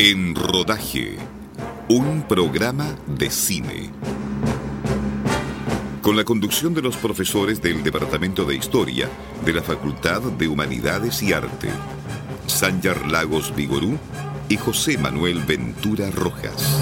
En 0.00 0.36
Rodaje, 0.36 1.16
un 1.88 2.22
programa 2.28 2.96
de 3.08 3.30
cine. 3.30 3.90
Con 6.02 6.16
la 6.16 6.22
conducción 6.22 6.72
de 6.72 6.82
los 6.82 6.96
profesores 6.96 7.60
del 7.60 7.82
Departamento 7.82 8.44
de 8.44 8.54
Historia 8.54 9.08
de 9.44 9.52
la 9.52 9.60
Facultad 9.60 10.22
de 10.22 10.46
Humanidades 10.46 11.20
y 11.24 11.32
Arte, 11.32 11.70
Sanyar 12.46 13.08
Lagos 13.08 13.52
Vigorú 13.56 13.98
y 14.48 14.56
José 14.56 14.98
Manuel 14.98 15.40
Ventura 15.40 16.12
Rojas. 16.12 16.80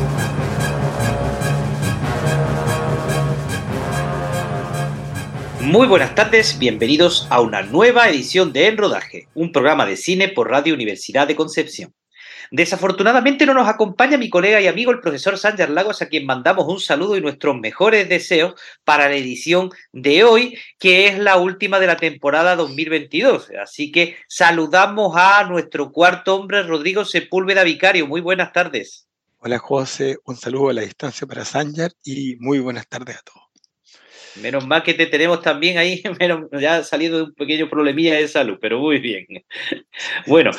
Muy 5.62 5.87
buenas 5.87 6.14
tardes, 6.14 6.59
bienvenidos 6.59 7.27
a 7.30 7.41
una 7.41 7.62
nueva 7.62 8.10
edición 8.10 8.52
de 8.52 8.66
En 8.66 8.77
Rodaje, 8.77 9.28
un 9.34 9.52
programa 9.52 9.87
de 9.87 9.96
cine 9.96 10.28
por 10.28 10.51
Radio 10.51 10.74
Universidad 10.74 11.27
de 11.27 11.34
Concepción. 11.34 11.95
Desafortunadamente 12.50 13.46
no 13.46 13.55
nos 13.55 13.68
acompaña 13.68 14.18
mi 14.18 14.30
colega 14.30 14.60
y 14.60 14.66
amigo 14.66 14.91
el 14.91 15.00
profesor 15.00 15.38
Sánchez 15.38 15.70
Lagos, 15.70 16.02
a 16.02 16.09
quien 16.09 16.27
mandamos 16.27 16.66
un 16.68 16.80
saludo 16.80 17.16
y 17.16 17.20
nuestros 17.20 17.56
mejores 17.56 18.09
deseos 18.09 18.54
para 18.84 19.09
la 19.09 19.16
edición 19.16 19.70
de 19.92 20.24
hoy, 20.24 20.59
que 20.78 21.06
es 21.06 21.18
la 21.18 21.37
última 21.37 21.80
de 21.80 21.87
la 21.87 21.96
temporada 21.96 22.56
2022. 22.56 23.51
Así 23.60 23.90
que 23.90 24.16
saludamos 24.28 25.16
a 25.16 25.45
nuestro 25.45 25.92
cuarto 25.92 26.37
hombre, 26.37 26.62
Rodrigo 26.62 27.04
Sepúlveda 27.04 27.64
Vicario. 27.64 28.06
Muy 28.06 28.20
buenas 28.20 28.52
tardes. 28.52 29.06
Hola 29.38 29.59
José, 29.59 30.16
un 30.24 30.37
saludo 30.37 30.70
a 30.70 30.73
la 30.73 30.82
distancia 30.82 31.26
para 31.26 31.45
Sánchez 31.45 31.96
y 32.04 32.37
muy 32.40 32.59
buenas 32.59 32.88
tardes 32.88 33.16
a 33.16 33.23
todos. 33.23 33.46
Menos 34.40 34.66
mal 34.66 34.82
que 34.82 34.95
te 34.95 35.06
tenemos 35.06 35.40
también 35.40 35.78
ahí, 35.78 36.02
ya 36.60 36.76
ha 36.76 36.84
salido 36.84 37.16
de 37.16 37.23
un 37.24 37.34
pequeño 37.34 37.70
problemilla 37.70 38.15
de 38.15 38.28
salud, 38.28 38.59
pero 38.60 38.78
muy 38.80 38.98
bien. 38.98 39.26
Bueno, 40.26 40.51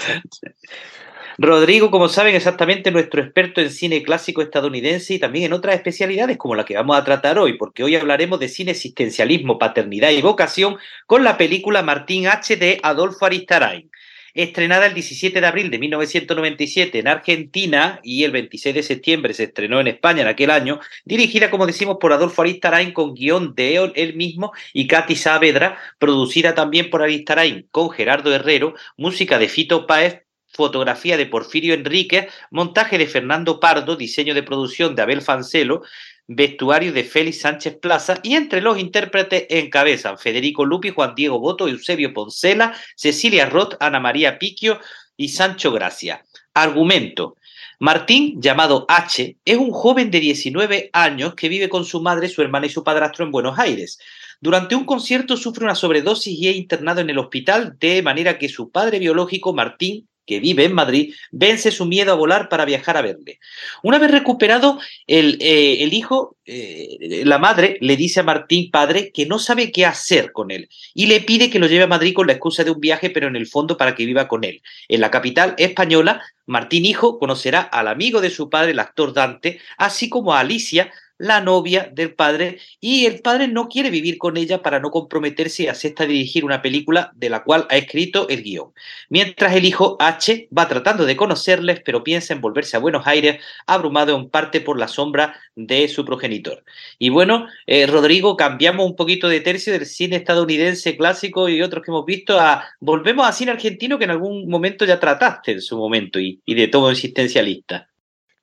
Rodrigo, 1.40 1.92
como 1.92 2.10
saben, 2.10 2.34
exactamente 2.34 2.90
nuestro 2.90 3.22
experto 3.22 3.62
en 3.62 3.70
cine 3.70 4.02
clásico 4.02 4.42
estadounidense 4.42 5.14
y 5.14 5.20
también 5.20 5.46
en 5.46 5.54
otras 5.54 5.76
especialidades 5.76 6.36
como 6.36 6.56
la 6.56 6.66
que 6.66 6.74
vamos 6.74 6.98
a 6.98 7.04
tratar 7.04 7.38
hoy, 7.38 7.60
porque 7.60 7.84
hoy 7.84 7.96
hablaremos 7.96 8.40
de 8.40 8.50
cine 8.50 8.72
existencialismo, 8.72 9.60
paternidad 9.60 10.10
y 10.10 10.22
vocación 10.24 10.78
con 11.06 11.24
la 11.24 11.38
película 11.38 11.84
Martín 11.84 12.28
H. 12.28 12.56
de 12.56 12.80
Adolfo 12.82 13.28
Aristarain. 13.28 13.92
Estrenada 14.34 14.88
el 14.88 14.96
17 14.96 15.40
de 15.40 15.46
abril 15.46 15.70
de 15.70 15.78
1997 15.78 16.98
en 16.98 17.08
Argentina 17.08 18.00
y 18.04 18.24
el 18.24 18.32
26 18.32 18.74
de 18.74 18.84
septiembre 18.84 19.34
se 19.36 19.44
estrenó 19.44 19.80
en 19.80 19.88
España 19.88 20.24
en 20.24 20.28
aquel 20.30 20.50
año, 20.50 20.80
dirigida, 21.06 21.52
como 21.52 21.68
decimos, 21.68 21.98
por 22.02 22.14
Adolfo 22.14 22.42
Aristarain 22.42 22.94
con 22.94 23.14
guion 23.14 23.54
de 23.54 23.92
él 23.94 24.16
mismo 24.16 24.54
y 24.74 24.88
Katy 24.88 25.16
Saavedra, 25.16 25.78
producida 26.00 26.56
también 26.56 26.90
por 26.90 27.04
Aristarain 27.04 27.68
con 27.70 27.92
Gerardo 27.92 28.34
Herrero, 28.34 28.74
música 28.96 29.38
de 29.38 29.50
Fito 29.50 29.86
Páez, 29.86 30.27
fotografía 30.48 31.18
de 31.18 31.26
Porfirio 31.26 31.74
Enríquez, 31.74 32.28
montaje 32.52 32.98
de 32.98 33.08
Fernando 33.08 33.60
Pardo, 33.60 33.96
diseño 33.96 34.34
de 34.34 34.44
producción 34.44 34.96
de 34.96 35.02
Abel 35.02 35.22
Fancelo, 35.22 35.84
vestuario 36.28 36.92
de 36.92 37.04
Félix 37.04 37.42
Sánchez 37.42 37.78
Plaza 37.82 38.20
y 38.22 38.36
entre 38.36 38.62
los 38.62 38.78
intérpretes 38.78 39.46
encabezan 39.50 40.18
Federico 40.18 40.66
Lupi, 40.66 40.90
Juan 40.90 41.16
Diego 41.16 41.40
Boto, 41.40 41.68
Eusebio 41.68 42.14
Poncela, 42.14 42.74
Cecilia 42.96 43.46
Roth, 43.46 43.76
Ana 43.80 44.00
María 44.00 44.38
Piquio 44.38 44.80
y 45.16 45.30
Sancho 45.30 45.72
Gracia. 45.72 46.26
Argumento. 46.54 47.36
Martín, 47.80 48.42
llamado 48.42 48.86
H, 48.90 49.38
es 49.46 49.58
un 49.58 49.72
joven 49.72 50.10
de 50.10 50.20
19 50.20 50.90
años 50.94 51.36
que 51.36 51.48
vive 51.48 51.70
con 51.70 51.86
su 51.86 52.02
madre, 52.02 52.28
su 52.28 52.42
hermana 52.42 52.66
y 52.66 52.70
su 52.70 52.84
padrastro 52.84 53.24
en 53.24 53.32
Buenos 53.32 53.60
Aires. 53.60 54.00
Durante 54.42 54.76
un 54.76 54.86
concierto 54.86 55.38
sufre 55.38 55.64
una 55.64 55.76
sobredosis 55.76 56.38
y 56.38 56.48
es 56.48 56.56
internado 56.56 57.02
en 57.02 57.12
el 57.12 57.20
hospital, 57.20 57.78
de 57.80 58.02
manera 58.02 58.40
que 58.40 58.50
su 58.50 58.72
padre 58.72 58.98
biológico, 58.98 59.54
Martín, 59.54 60.08
que 60.28 60.40
vive 60.40 60.66
en 60.66 60.74
Madrid, 60.74 61.14
vence 61.32 61.72
su 61.72 61.86
miedo 61.86 62.12
a 62.12 62.16
volar 62.16 62.50
para 62.50 62.66
viajar 62.66 62.98
a 62.98 63.02
verle. 63.02 63.40
Una 63.82 63.98
vez 63.98 64.12
recuperado, 64.12 64.80
el, 65.08 65.38
eh, 65.40 65.78
el 65.84 65.94
hijo, 65.94 66.38
eh, 66.46 67.24
la 67.26 67.40
madre, 67.40 67.78
le 67.82 67.96
dice 67.96 68.20
a 68.20 68.24
Martín, 68.24 68.70
padre, 68.70 69.12
que 69.12 69.26
no 69.26 69.40
sabe 69.40 69.72
qué 69.72 69.86
hacer 69.86 70.32
con 70.32 70.52
él 70.52 70.70
y 70.94 71.08
le 71.08 71.22
pide 71.22 71.50
que 71.50 71.60
lo 71.60 71.68
lleve 71.68 71.86
a 71.86 71.88
Madrid 71.88 72.14
con 72.14 72.28
la 72.28 72.34
excusa 72.34 72.64
de 72.64 72.72
un 72.72 72.80
viaje, 72.80 73.10
pero 73.10 73.28
en 73.28 73.36
el 73.36 73.48
fondo 73.48 73.78
para 73.78 73.96
que 73.96 74.06
viva 74.06 74.28
con 74.28 74.44
él. 74.44 74.62
En 74.88 75.02
la 75.02 75.10
capital 75.10 75.56
española, 75.58 76.22
Martín 76.46 76.86
Hijo 76.86 77.20
conocerá 77.20 77.62
al 77.62 77.88
amigo 77.88 78.22
de 78.22 78.30
su 78.30 78.50
padre, 78.50 78.72
el 78.72 78.80
actor 78.80 79.14
Dante, 79.14 79.60
así 79.78 80.10
como 80.10 80.34
a 80.34 80.40
Alicia, 80.40 80.92
la 81.18 81.42
novia 81.42 81.90
del 81.94 82.14
padre 82.14 82.60
y 82.80 83.06
el 83.06 83.22
padre 83.22 83.48
no 83.48 83.70
quiere 83.70 83.90
vivir 83.90 84.18
con 84.18 84.38
ella 84.38 84.62
para 84.62 84.80
no 84.80 84.92
comprometerse 84.92 85.64
y 85.64 85.68
acepta 85.68 86.06
dirigir 86.06 86.46
una 86.46 86.62
película 86.62 87.12
de 87.16 87.30
la 87.30 87.44
cual 87.44 87.66
ha 87.70 87.78
escrito 87.78 88.28
el 88.30 88.44
guion. 88.44 88.72
Mientras 89.10 89.56
el 89.56 89.66
hijo 89.66 89.98
H 90.00 90.48
va 90.56 90.68
tratando 90.68 91.06
de 91.06 91.16
conocerles, 91.16 91.82
pero 91.84 92.04
piensa 92.04 92.34
en 92.34 92.42
volverse 92.42 92.78
a 92.78 92.80
Buenos 92.80 93.08
Aires, 93.08 93.44
abrumado 93.66 94.16
en 94.16 94.30
parte 94.30 94.62
por 94.62 94.80
la 94.80 94.88
sombra 94.88 95.40
de 95.56 95.88
su 95.88 96.06
progenitor. 96.06 96.64
Y 97.00 97.10
bueno, 97.10 97.48
eh, 97.66 97.88
Rodrigo, 97.88 98.38
cambiamos 98.38 98.86
un 98.86 98.96
poquito 98.96 99.28
de 99.30 99.42
tercio 99.42 99.74
del 99.74 99.86
cine 99.86 100.18
estadounidense 100.18 100.98
clásico 100.98 101.50
y 101.50 101.62
otros 101.62 101.84
que 101.84 101.92
hemos 101.92 102.06
visto 102.06 102.40
a 102.40 102.64
volvemos 102.80 103.28
a 103.28 103.32
cine 103.32 103.52
argentino 103.52 103.98
que 103.98 104.06
en 104.06 104.12
algún 104.12 104.48
momento 104.50 104.86
ya 104.86 105.00
trataste 105.00 105.54
en 105.54 105.62
su 105.62 105.78
momento 105.78 106.20
y, 106.20 106.42
y 106.46 106.56
de 106.56 106.68
todo 106.68 106.92
existencialista. 106.92 107.88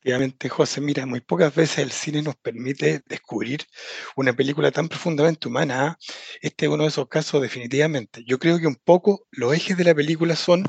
Efectivamente, 0.04 0.50
José, 0.50 0.82
mira, 0.82 1.06
muy 1.06 1.22
pocas 1.22 1.54
veces 1.54 1.78
el 1.78 1.91
cine 1.91 2.20
nos 2.20 2.37
permite 2.37 3.00
descubrir 3.06 3.65
una 4.16 4.34
película 4.34 4.70
tan 4.70 4.87
profundamente 4.87 5.48
humana. 5.48 5.87
¿ah? 5.87 5.98
Este 6.42 6.66
es 6.66 6.70
uno 6.70 6.82
de 6.82 6.91
esos 6.91 7.09
casos 7.09 7.41
definitivamente. 7.41 8.22
Yo 8.26 8.38
creo 8.38 8.59
que 8.59 8.66
un 8.66 8.76
poco 8.76 9.26
los 9.31 9.54
ejes 9.54 9.78
de 9.78 9.84
la 9.84 9.94
película 9.94 10.37
son 10.37 10.65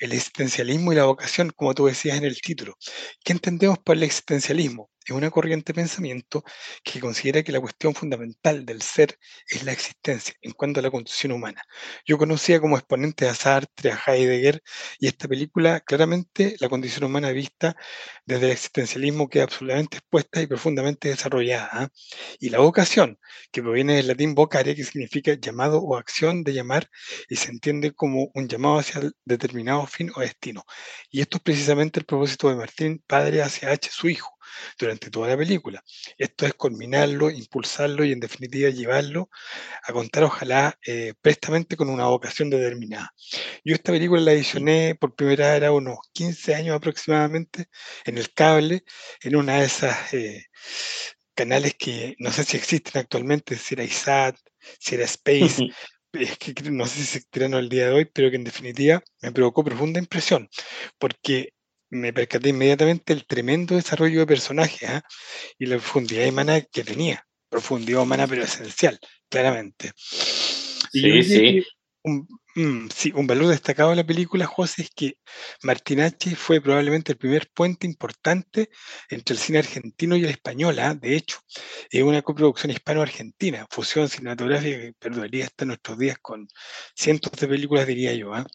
el 0.00 0.12
existencialismo 0.12 0.92
y 0.92 0.96
la 0.96 1.04
vocación, 1.04 1.50
como 1.54 1.74
tú 1.74 1.86
decías 1.86 2.18
en 2.18 2.24
el 2.24 2.40
título. 2.40 2.76
¿Qué 3.24 3.32
entendemos 3.32 3.78
por 3.78 3.96
el 3.96 4.02
existencialismo? 4.02 4.90
Es 5.04 5.10
una 5.10 5.30
corriente 5.30 5.72
de 5.72 5.80
pensamiento 5.80 6.44
que 6.84 7.00
considera 7.00 7.42
que 7.42 7.52
la 7.52 7.60
cuestión 7.60 7.94
fundamental 7.94 8.64
del 8.64 8.82
ser 8.82 9.18
es 9.48 9.64
la 9.64 9.72
existencia 9.72 10.34
en 10.42 10.52
cuanto 10.52 10.80
a 10.80 10.82
la 10.82 10.90
condición 10.90 11.32
humana. 11.32 11.62
Yo 12.06 12.18
conocía 12.18 12.60
como 12.60 12.76
exponente 12.76 13.28
a 13.28 13.34
Sartre, 13.34 13.92
a 13.92 14.00
Heidegger, 14.06 14.62
y 14.98 15.08
esta 15.08 15.28
película 15.28 15.80
claramente 15.80 16.56
la 16.60 16.68
condición 16.68 17.04
humana 17.04 17.30
vista 17.32 17.76
desde 18.24 18.46
el 18.46 18.52
existencialismo 18.52 19.28
queda 19.28 19.44
absolutamente 19.44 19.98
expuesta 19.98 20.40
y 20.40 20.46
profundamente 20.46 21.08
desarrollada. 21.08 21.68
¿ah? 21.72 21.88
Y 22.38 22.50
la 22.50 22.58
vocación, 22.58 23.18
que 23.50 23.62
proviene 23.62 23.96
del 23.96 24.08
latín 24.08 24.34
vocare, 24.34 24.74
que 24.76 24.84
significa 24.84 25.34
llamado 25.34 25.80
o 25.82 25.96
acción 25.96 26.44
de 26.44 26.54
llamar, 26.54 26.88
y 27.28 27.36
se 27.36 27.50
entiende 27.50 27.92
como 27.92 28.30
un 28.34 28.48
llamado 28.48 28.78
hacia 28.78 29.00
determinado 29.24 29.86
fin 29.86 30.10
o 30.14 30.20
destino. 30.20 30.64
Y 31.10 31.20
esto 31.20 31.38
es 31.38 31.42
precisamente 31.42 32.00
el 32.00 32.06
propósito 32.06 32.48
de 32.48 32.56
Martín, 32.56 33.02
padre 33.06 33.42
hacia 33.42 33.70
H, 33.70 33.90
su 33.90 34.08
hijo 34.08 34.32
durante 34.78 35.10
toda 35.10 35.28
la 35.28 35.36
película. 35.36 35.82
Esto 36.18 36.46
es 36.46 36.54
culminarlo, 36.54 37.30
impulsarlo 37.30 38.04
y 38.04 38.12
en 38.12 38.20
definitiva 38.20 38.70
llevarlo 38.70 39.30
a 39.82 39.92
contar 39.92 40.24
ojalá 40.24 40.78
eh, 40.86 41.14
prestamente 41.20 41.76
con 41.76 41.88
una 41.88 42.06
vocación 42.06 42.50
determinada. 42.50 43.12
Yo 43.64 43.74
esta 43.74 43.92
película 43.92 44.20
la 44.20 44.32
edicioné 44.32 44.96
por 44.98 45.14
primera 45.14 45.52
vez 45.52 45.62
a 45.62 45.72
unos 45.72 45.98
15 46.12 46.54
años 46.54 46.76
aproximadamente 46.76 47.66
en 48.04 48.18
el 48.18 48.32
cable, 48.32 48.84
en 49.22 49.36
una 49.36 49.60
de 49.60 49.66
esas 49.66 50.14
eh, 50.14 50.46
canales 51.34 51.74
que 51.78 52.14
no 52.18 52.30
sé 52.30 52.44
si 52.44 52.56
existen 52.56 53.00
actualmente, 53.00 53.56
si 53.56 53.74
era 53.74 53.84
ISAT, 53.84 54.36
si 54.78 54.94
era 54.94 55.04
Space, 55.04 55.68
es 56.12 56.38
que 56.38 56.70
no 56.70 56.86
sé 56.86 57.00
si 57.00 57.06
se 57.06 57.18
estrenó 57.18 57.58
el 57.58 57.68
día 57.68 57.86
de 57.86 57.92
hoy, 57.92 58.04
pero 58.04 58.30
que 58.30 58.36
en 58.36 58.44
definitiva 58.44 59.02
me 59.20 59.32
provocó 59.32 59.64
profunda 59.64 60.00
impresión, 60.00 60.48
porque 60.98 61.54
me 61.92 62.12
percaté 62.12 62.48
inmediatamente 62.48 63.12
el 63.12 63.26
tremendo 63.26 63.74
desarrollo 63.74 64.20
de 64.20 64.26
personaje 64.26 64.86
¿ah? 64.86 65.02
y 65.58 65.66
la 65.66 65.76
profundidad 65.76 66.26
humana 66.28 66.60
que 66.62 66.82
tenía. 66.82 67.24
Profundidad 67.50 68.00
humana, 68.00 68.26
pero 68.26 68.42
esencial, 68.42 68.98
claramente. 69.28 69.92
sí, 69.96 71.22
sí. 71.22 71.62
Un, 72.04 72.26
mm, 72.56 72.88
sí, 72.92 73.12
un 73.14 73.28
valor 73.28 73.48
destacado 73.48 73.90
de 73.90 73.96
la 73.96 74.06
película, 74.06 74.46
José, 74.46 74.82
es 74.82 74.90
que 74.90 75.18
Martín 75.62 76.00
H. 76.00 76.34
fue 76.34 76.60
probablemente 76.60 77.12
el 77.12 77.18
primer 77.18 77.48
puente 77.54 77.86
importante 77.86 78.70
entre 79.08 79.34
el 79.34 79.38
cine 79.38 79.58
argentino 79.58 80.16
y 80.16 80.24
el 80.24 80.30
español. 80.30 80.78
¿ah? 80.80 80.94
De 80.94 81.14
hecho, 81.14 81.38
es 81.90 82.02
una 82.02 82.22
coproducción 82.22 82.72
hispano-argentina, 82.72 83.66
fusión 83.70 84.08
cinematográfica 84.08 84.78
que 84.78 84.94
perduraría 84.98 85.44
hasta 85.44 85.66
nuestros 85.66 85.98
días 85.98 86.16
con 86.20 86.48
cientos 86.96 87.32
de 87.38 87.46
películas, 87.46 87.86
diría 87.86 88.14
yo. 88.14 88.34
¿ah? 88.34 88.46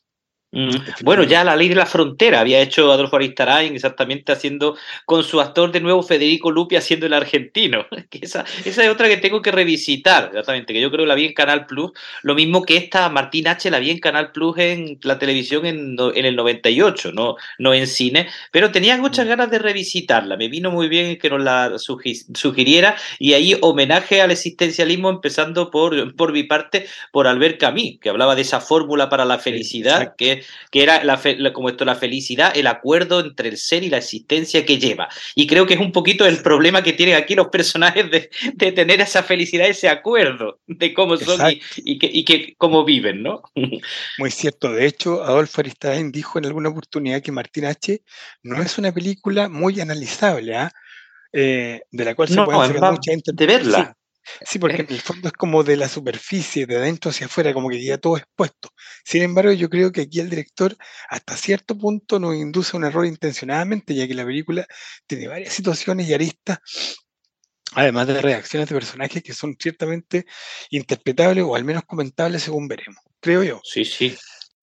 Bueno, 1.04 1.24
ya 1.24 1.44
la 1.44 1.58
ley 1.58 1.68
de 1.68 1.76
la 1.76 1.86
frontera 1.86 2.40
había 2.40 2.62
hecho 2.62 2.92
Adolfo 2.92 3.18
Aristarain 3.18 3.76
exactamente 3.76 4.32
haciendo 4.32 4.78
con 5.06 5.24
su 5.24 5.42
actor 5.42 5.74
de 5.74 5.82
nuevo 5.82 6.02
Federico 6.02 6.52
Lupi 6.52 6.78
haciendo 6.78 7.06
el 7.06 7.14
argentino. 7.14 7.86
esa, 8.12 8.46
esa 8.64 8.84
es 8.84 8.90
otra 8.90 9.10
que 9.10 9.18
tengo 9.18 9.42
que 9.42 9.52
revisitar, 9.52 10.28
exactamente, 10.28 10.74
que 10.74 10.80
yo 10.80 10.90
creo 10.90 11.04
que 11.04 11.10
la 11.10 11.16
vi 11.16 11.26
en 11.26 11.34
Canal 11.34 11.66
Plus, 11.66 11.92
lo 12.24 12.34
mismo 12.34 12.64
que 12.64 12.78
esta 12.78 13.10
Martín 13.10 13.48
H. 13.48 13.70
la 13.70 13.80
vi 13.80 13.92
en 13.92 14.00
Canal 14.00 14.32
Plus 14.32 14.58
en 14.58 14.98
la 15.04 15.20
televisión 15.20 15.66
en, 15.66 15.98
en 16.16 16.26
el 16.26 16.36
98, 16.38 17.12
no, 17.12 17.36
no 17.60 17.74
en 17.74 17.86
cine, 17.86 18.30
pero 18.52 18.72
tenía 18.72 18.98
muchas 18.98 19.26
mm. 19.26 19.30
ganas 19.30 19.52
de 19.52 19.60
revisitarla, 19.60 20.38
me 20.38 20.48
vino 20.48 20.72
muy 20.72 20.88
bien 20.88 21.18
que 21.18 21.30
nos 21.30 21.42
la 21.42 21.74
sugiriera 21.78 22.96
y 23.20 23.34
ahí 23.34 23.58
homenaje 23.62 24.22
al 24.22 24.32
existencialismo 24.32 25.10
empezando 25.10 25.70
por, 25.70 26.16
por 26.16 26.32
mi 26.32 26.44
parte 26.44 26.88
por 27.12 27.28
Albert 27.28 27.60
Camus, 27.60 28.00
que 28.02 28.10
hablaba 28.10 28.36
de 28.36 28.44
esa 28.44 28.62
fórmula 28.62 29.10
para 29.10 29.26
la 29.26 29.40
felicidad, 29.40 30.16
que 30.18 30.37
que 30.72 30.84
era 30.84 31.04
la, 31.04 31.20
como 31.54 31.70
esto, 31.70 31.86
la 31.86 31.96
felicidad, 31.96 32.56
el 32.56 32.68
acuerdo 32.68 33.20
entre 33.20 33.50
el 33.50 33.58
ser 33.58 33.84
y 33.84 33.90
la 33.90 33.98
existencia 33.98 34.66
que 34.66 34.78
lleva. 34.78 35.10
Y 35.36 35.48
creo 35.48 35.66
que 35.66 35.76
es 35.76 35.80
un 35.80 35.92
poquito 35.92 36.26
el 36.26 36.42
problema 36.42 36.84
que 36.84 36.94
tienen 36.94 37.16
aquí 37.16 37.36
los 37.36 37.48
personajes 37.48 38.10
de, 38.12 38.72
tener 38.72 39.02
esa 39.02 39.24
felicidad, 39.24 39.68
ese 39.68 39.90
acuerdo 39.90 40.60
de 40.68 40.94
cómo 40.94 41.18
son 41.18 41.40
y, 41.78 42.00
que, 42.00 42.10
y 42.12 42.56
cómo 42.56 42.84
viven, 42.84 43.24
¿no? 43.24 43.42
Muy 44.18 44.32
cierto. 44.32 44.72
De 44.72 44.86
hecho, 44.86 45.24
Adolfo 45.24 45.62
Aristain 45.62 46.12
dijo 46.12 46.40
en 46.40 46.46
alguna 46.46 46.70
oportunidad 46.70 47.22
que 47.22 47.32
Martín 47.32 47.66
H. 47.66 48.02
no 48.44 48.62
es 48.62 48.78
una 48.78 48.92
película 48.92 49.50
muy 49.50 49.80
analizable, 49.80 50.56
¿ah? 50.56 50.72
eh, 51.34 51.82
de 51.92 52.06
la 52.06 52.16
cual 52.16 52.28
se 52.28 52.42
puede 52.42 52.60
hacer 52.60 52.82
mucha 52.82 53.12
de 53.26 53.46
verla. 53.46 53.97
Sí, 54.46 54.60
porque 54.60 54.82
en 54.82 54.88
el 54.90 55.02
fondo 55.02 55.28
es 55.28 55.34
como 55.34 55.64
de 55.64 55.78
la 55.78 55.88
superficie, 55.88 56.66
de 56.66 56.78
adentro 56.78 57.12
hacia 57.12 57.28
afuera, 57.28 57.54
como 57.54 57.70
que 57.70 57.84
ya 57.84 57.98
todo 57.98 58.18
expuesto. 58.18 58.70
Sin 59.04 59.24
embargo, 59.24 59.52
yo 59.52 59.70
creo 59.70 59.92
que 59.92 60.02
aquí 60.02 60.20
el 60.20 60.30
director 60.30 60.76
hasta 61.10 61.36
cierto 61.38 61.78
punto 61.78 62.20
nos 62.20 62.36
induce 62.36 62.76
un 62.76 62.84
error 62.84 63.06
intencionadamente, 63.06 63.96
ya 63.96 64.08
que 64.08 64.14
la 64.14 64.26
película 64.26 64.66
tiene 65.06 65.28
varias 65.28 65.54
situaciones 65.54 66.08
y 66.08 66.14
aristas, 66.14 66.60
además 67.74 68.08
de 68.08 68.22
reacciones 68.22 68.70
de 68.70 68.76
personajes 68.76 69.24
que 69.24 69.34
son 69.34 69.56
ciertamente 69.60 70.26
interpretables 70.70 71.44
o 71.44 71.56
al 71.56 71.64
menos 71.64 71.84
comentables 71.86 72.44
según 72.44 72.68
veremos, 72.68 73.02
creo 73.20 73.44
yo. 73.44 73.62
Sí, 73.64 73.86
sí. 73.86 74.16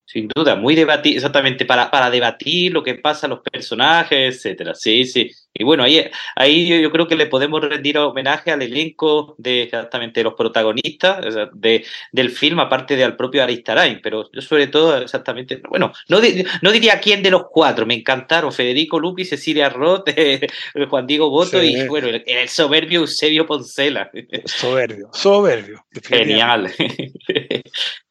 Sin 0.07 0.27
duda, 0.33 0.55
muy 0.55 0.75
debatir, 0.75 1.15
exactamente, 1.15 1.65
para, 1.65 1.89
para 1.89 2.09
debatir 2.09 2.71
lo 2.71 2.83
que 2.83 2.95
pasa 2.95 3.25
a 3.25 3.29
los 3.29 3.39
personajes, 3.41 4.35
etcétera. 4.35 4.73
Sí, 4.75 5.03
sí. 5.03 5.31
Y 5.57 5.63
bueno, 5.63 5.83
ahí, 5.83 6.05
ahí 6.35 6.81
yo, 6.81 6.91
creo 6.91 7.07
que 7.07 7.15
le 7.15 7.27
podemos 7.27 7.61
rendir 7.61 7.97
homenaje 7.97 8.51
al 8.51 8.61
elenco 8.61 9.35
de 9.37 9.63
exactamente 9.63 10.21
los 10.21 10.33
protagonistas 10.33 11.23
de, 11.53 11.85
del 12.11 12.29
film, 12.29 12.59
aparte 12.59 12.97
de 12.97 13.05
al 13.05 13.15
propio 13.15 13.41
Aristarain, 13.41 14.01
pero 14.03 14.29
yo 14.33 14.41
sobre 14.41 14.67
todo 14.67 14.97
exactamente, 14.97 15.61
bueno, 15.69 15.93
no, 16.09 16.19
no 16.61 16.71
diría 16.71 16.99
quién 16.99 17.23
de 17.23 17.31
los 17.31 17.45
cuatro, 17.49 17.85
me 17.85 17.93
encantaron 17.93 18.51
Federico 18.51 18.99
Lupi, 18.99 19.23
Cecilia 19.23 19.69
Roth, 19.69 20.09
Juan 20.89 21.07
Diego 21.07 21.29
Boto 21.29 21.63
y 21.63 21.87
bueno, 21.87 22.09
el, 22.09 22.21
el, 22.27 22.49
soberbio 22.49 23.01
Eusebio 23.01 23.45
Poncela. 23.45 24.11
Soberbio, 24.43 25.09
soberbio. 25.13 25.85
Genial. 26.03 26.69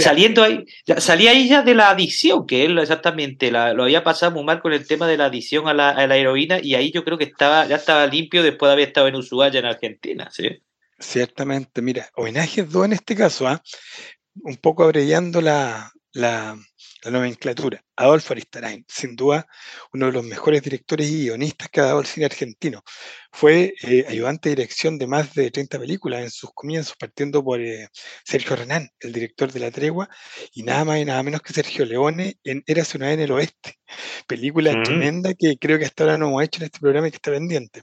Saliendo 0.00 0.42
ahí, 0.42 0.64
salía 0.98 1.30
ahí 1.30 1.48
ya 1.48 1.62
de 1.62 1.74
la 1.74 1.90
adicción, 1.90 2.46
que 2.46 2.64
él 2.64 2.78
exactamente 2.78 3.50
lo 3.50 3.82
había 3.82 4.04
pasado 4.04 4.32
muy 4.32 4.44
mal 4.44 4.60
con 4.60 4.72
el 4.72 4.86
tema 4.86 5.06
de 5.06 5.16
la 5.16 5.26
adicción 5.26 5.68
a 5.68 5.74
la, 5.74 6.16
heroína, 6.16 6.60
y 6.62 6.74
ahí 6.74 6.92
yo 6.92 7.04
creo 7.04 7.18
que 7.18 7.24
estaba, 7.24 7.66
ya 7.66 7.76
estaba 7.76 8.06
limpio 8.06 8.42
después 8.42 8.68
de 8.68 8.72
haber 8.72 8.88
estado 8.88 9.08
en 9.08 9.16
Ushuaia, 9.16 9.58
en 9.58 9.66
Argentina, 9.66 10.28
¿sí? 10.30 10.62
Ciertamente, 10.98 11.82
mira, 11.82 12.08
homenajes 12.14 12.70
dos 12.70 12.84
en 12.84 12.92
este 12.92 13.16
caso, 13.16 13.48
¿ah? 13.48 13.62
un 14.42 14.56
poco 14.56 14.84
abreviando 14.84 15.40
la, 15.40 15.92
la, 16.14 16.56
la 17.04 17.10
nomenclatura. 17.10 17.82
Adolfo 17.96 18.32
Aristarain, 18.32 18.84
sin 18.88 19.14
duda 19.14 19.46
uno 19.92 20.06
de 20.06 20.12
los 20.12 20.24
mejores 20.24 20.62
directores 20.62 21.08
y 21.10 21.24
guionistas 21.24 21.68
que 21.68 21.80
ha 21.80 21.84
dado 21.84 22.00
el 22.00 22.06
cine 22.06 22.26
argentino. 22.26 22.82
Fue 23.32 23.74
eh, 23.82 24.04
ayudante 24.08 24.48
de 24.48 24.56
dirección 24.56 24.98
de 24.98 25.06
más 25.06 25.34
de 25.34 25.50
30 25.50 25.78
películas 25.78 26.22
en 26.22 26.30
sus 26.30 26.50
comienzos, 26.54 26.96
partiendo 26.98 27.44
por 27.44 27.60
eh, 27.60 27.88
Sergio 28.24 28.56
Renán, 28.56 28.88
el 29.00 29.12
director 29.12 29.52
de 29.52 29.60
La 29.60 29.70
Tregua, 29.70 30.08
y 30.52 30.62
nada 30.62 30.84
más 30.84 30.98
y 30.98 31.04
nada 31.04 31.22
menos 31.22 31.42
que 31.42 31.52
Sergio 31.52 31.84
Leone 31.84 32.36
en 32.44 32.62
Era 32.66 32.84
una 32.94 33.12
en 33.12 33.20
el 33.20 33.32
Oeste. 33.32 33.74
Película 34.26 34.82
tremenda 34.82 35.34
que 35.34 35.56
creo 35.58 35.78
que 35.78 35.84
hasta 35.84 36.04
ahora 36.04 36.18
no 36.18 36.28
hemos 36.28 36.42
hecho 36.44 36.60
en 36.60 36.66
este 36.66 36.80
programa 36.80 37.08
y 37.08 37.10
que 37.10 37.16
está 37.16 37.30
pendiente. 37.30 37.82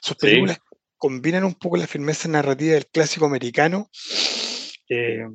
Sus 0.00 0.16
películas 0.16 0.58
combinan 0.96 1.44
un 1.44 1.54
poco 1.54 1.76
la 1.76 1.86
firmeza 1.86 2.28
narrativa 2.28 2.74
del 2.74 2.86
clásico 2.86 3.26
americano. 3.26 3.90
Eh, 4.88 5.26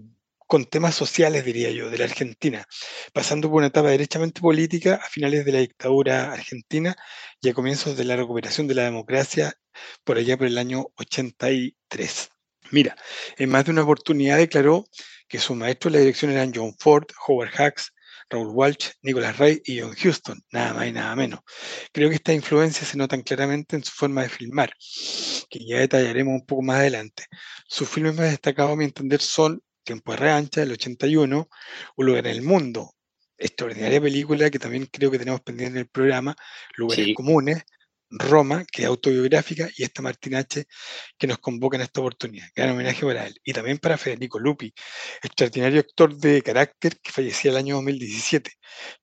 con 0.47 0.65
temas 0.65 0.95
sociales, 0.95 1.45
diría 1.45 1.69
yo, 1.71 1.89
de 1.89 1.97
la 1.97 2.05
Argentina, 2.05 2.65
pasando 3.13 3.49
por 3.49 3.57
una 3.57 3.67
etapa 3.67 3.89
derechamente 3.89 4.41
política 4.41 4.95
a 5.03 5.09
finales 5.09 5.45
de 5.45 5.51
la 5.51 5.59
dictadura 5.59 6.31
argentina 6.31 6.95
y 7.41 7.49
a 7.49 7.53
comienzos 7.53 7.97
de 7.97 8.05
la 8.05 8.15
recuperación 8.15 8.67
de 8.67 8.75
la 8.75 8.83
democracia 8.83 9.53
por 10.03 10.17
allá 10.17 10.38
por 10.38 10.47
el 10.47 10.57
año 10.57 10.88
83. 10.95 12.29
Mira, 12.71 12.95
en 13.38 13.49
más 13.49 13.65
de 13.65 13.71
una 13.71 13.83
oportunidad 13.83 14.38
declaró 14.38 14.85
que 15.27 15.39
sus 15.39 15.55
maestros 15.57 15.91
de 15.94 15.99
la 15.99 16.01
dirección 16.05 16.31
eran 16.31 16.51
John 16.53 16.73
Ford, 16.79 17.05
Howard 17.27 17.51
Hawks, 17.55 17.93
Raúl 18.29 18.50
Walsh, 18.53 18.91
Nicholas 19.03 19.38
Ray 19.38 19.61
y 19.65 19.79
John 19.79 19.95
Huston, 20.03 20.41
nada 20.51 20.73
más 20.73 20.88
y 20.88 20.91
nada 20.91 21.15
menos. 21.15 21.39
Creo 21.93 22.09
que 22.09 22.15
estas 22.15 22.35
influencias 22.35 22.89
se 22.89 22.97
notan 22.97 23.21
claramente 23.21 23.75
en 23.75 23.83
su 23.83 23.91
forma 23.91 24.23
de 24.23 24.29
filmar, 24.29 24.73
que 25.50 25.65
ya 25.65 25.79
detallaremos 25.79 26.33
un 26.33 26.45
poco 26.45 26.61
más 26.61 26.77
adelante. 26.79 27.25
Sus 27.67 27.89
filmes 27.89 28.15
más 28.15 28.31
destacados, 28.31 28.73
a 28.73 28.75
mi 28.75 28.85
entender, 28.85 29.21
son 29.21 29.61
Tiempo 29.88 30.12
de 30.12 30.18
Reancha, 30.18 30.60
del 30.60 30.74
81, 30.74 31.48
Un 31.95 32.06
lugar 32.06 32.28
en 32.28 32.34
el 32.34 32.42
mundo, 32.42 32.94
extraordinaria 33.38 34.01
película 34.01 34.50
que 34.50 34.60
también 34.60 34.86
creo 34.92 35.10
que 35.10 35.18
tenemos 35.18 35.39
pendiente 35.39 35.78
en 35.78 35.86
el 35.86 35.88
programa, 35.88 36.36
Lugares 36.75 37.07
Comunes, 37.16 37.63
Roma, 38.10 38.66
que 38.69 38.81
es 38.81 38.88
autobiográfica, 38.89 39.69
y 39.78 39.84
esta 39.84 40.01
Martín 40.01 40.36
H. 40.36 40.66
que 41.18 41.28
nos 41.28 41.38
convoca 41.38 41.78
en 41.78 41.84
esta 41.84 42.01
oportunidad. 42.01 42.48
Gran 42.54 42.72
homenaje 42.72 43.06
para 43.06 43.28
él. 43.28 43.39
Y 43.45 43.54
también 43.54 43.78
para 43.78 43.98
Federico 43.98 44.39
Lupi, 44.39 44.74
extraordinario 45.24 45.80
actor 45.80 46.13
de 46.18 46.42
carácter 46.42 47.00
que 47.01 47.12
fallecía 47.12 47.51
el 47.51 47.57
año 47.57 47.75
2017. 47.75 48.51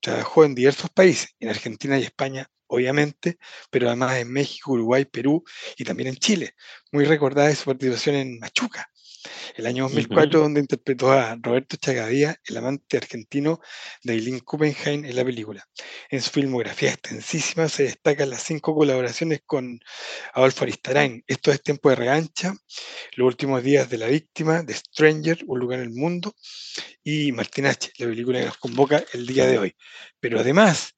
Trabajó 0.00 0.44
en 0.44 0.54
diversos 0.54 0.90
países, 0.90 1.30
en 1.40 1.48
Argentina 1.48 1.98
y 1.98 2.02
España, 2.02 2.46
obviamente, 2.66 3.38
pero 3.70 3.88
además 3.88 4.18
en 4.18 4.30
México, 4.30 4.72
Uruguay, 4.72 5.06
Perú 5.06 5.44
y 5.78 5.84
también 5.84 6.10
en 6.10 6.16
Chile. 6.16 6.54
Muy 6.92 7.06
recordada 7.06 7.54
su 7.54 7.64
participación 7.64 8.16
en 8.16 8.38
Machuca, 8.38 8.86
el 9.56 9.66
año 9.66 9.84
2004, 9.84 10.40
donde 10.40 10.60
interpretó 10.60 11.12
a 11.12 11.36
Roberto 11.40 11.76
Chagadía, 11.76 12.40
el 12.46 12.56
amante 12.56 12.96
argentino 12.96 13.60
de 14.02 14.14
Eileen 14.14 14.40
Kuppenheim 14.40 15.04
en 15.04 15.16
la 15.16 15.24
película. 15.24 15.66
En 16.10 16.20
su 16.20 16.30
filmografía 16.30 16.90
extensísima 16.90 17.68
se 17.68 17.84
destacan 17.84 18.30
las 18.30 18.42
cinco 18.42 18.74
colaboraciones 18.74 19.40
con 19.44 19.80
Adolfo 20.32 20.64
Aristarain. 20.64 21.22
Esto 21.26 21.52
es 21.52 21.62
Tiempo 21.62 21.90
de 21.90 21.96
Regancha, 21.96 22.54
Los 23.16 23.26
últimos 23.26 23.62
días 23.62 23.88
de 23.90 23.98
la 23.98 24.06
víctima, 24.06 24.64
The 24.64 24.74
Stranger, 24.74 25.44
Un 25.46 25.58
lugar 25.60 25.80
en 25.80 25.86
el 25.86 25.94
mundo, 25.94 26.34
y 27.02 27.32
Martín 27.32 27.66
H., 27.66 27.92
la 27.98 28.06
película 28.06 28.40
que 28.40 28.46
nos 28.46 28.58
convoca 28.58 29.04
el 29.12 29.26
día 29.26 29.46
de 29.46 29.58
hoy. 29.58 29.76
Pero 30.20 30.40
además, 30.40 30.94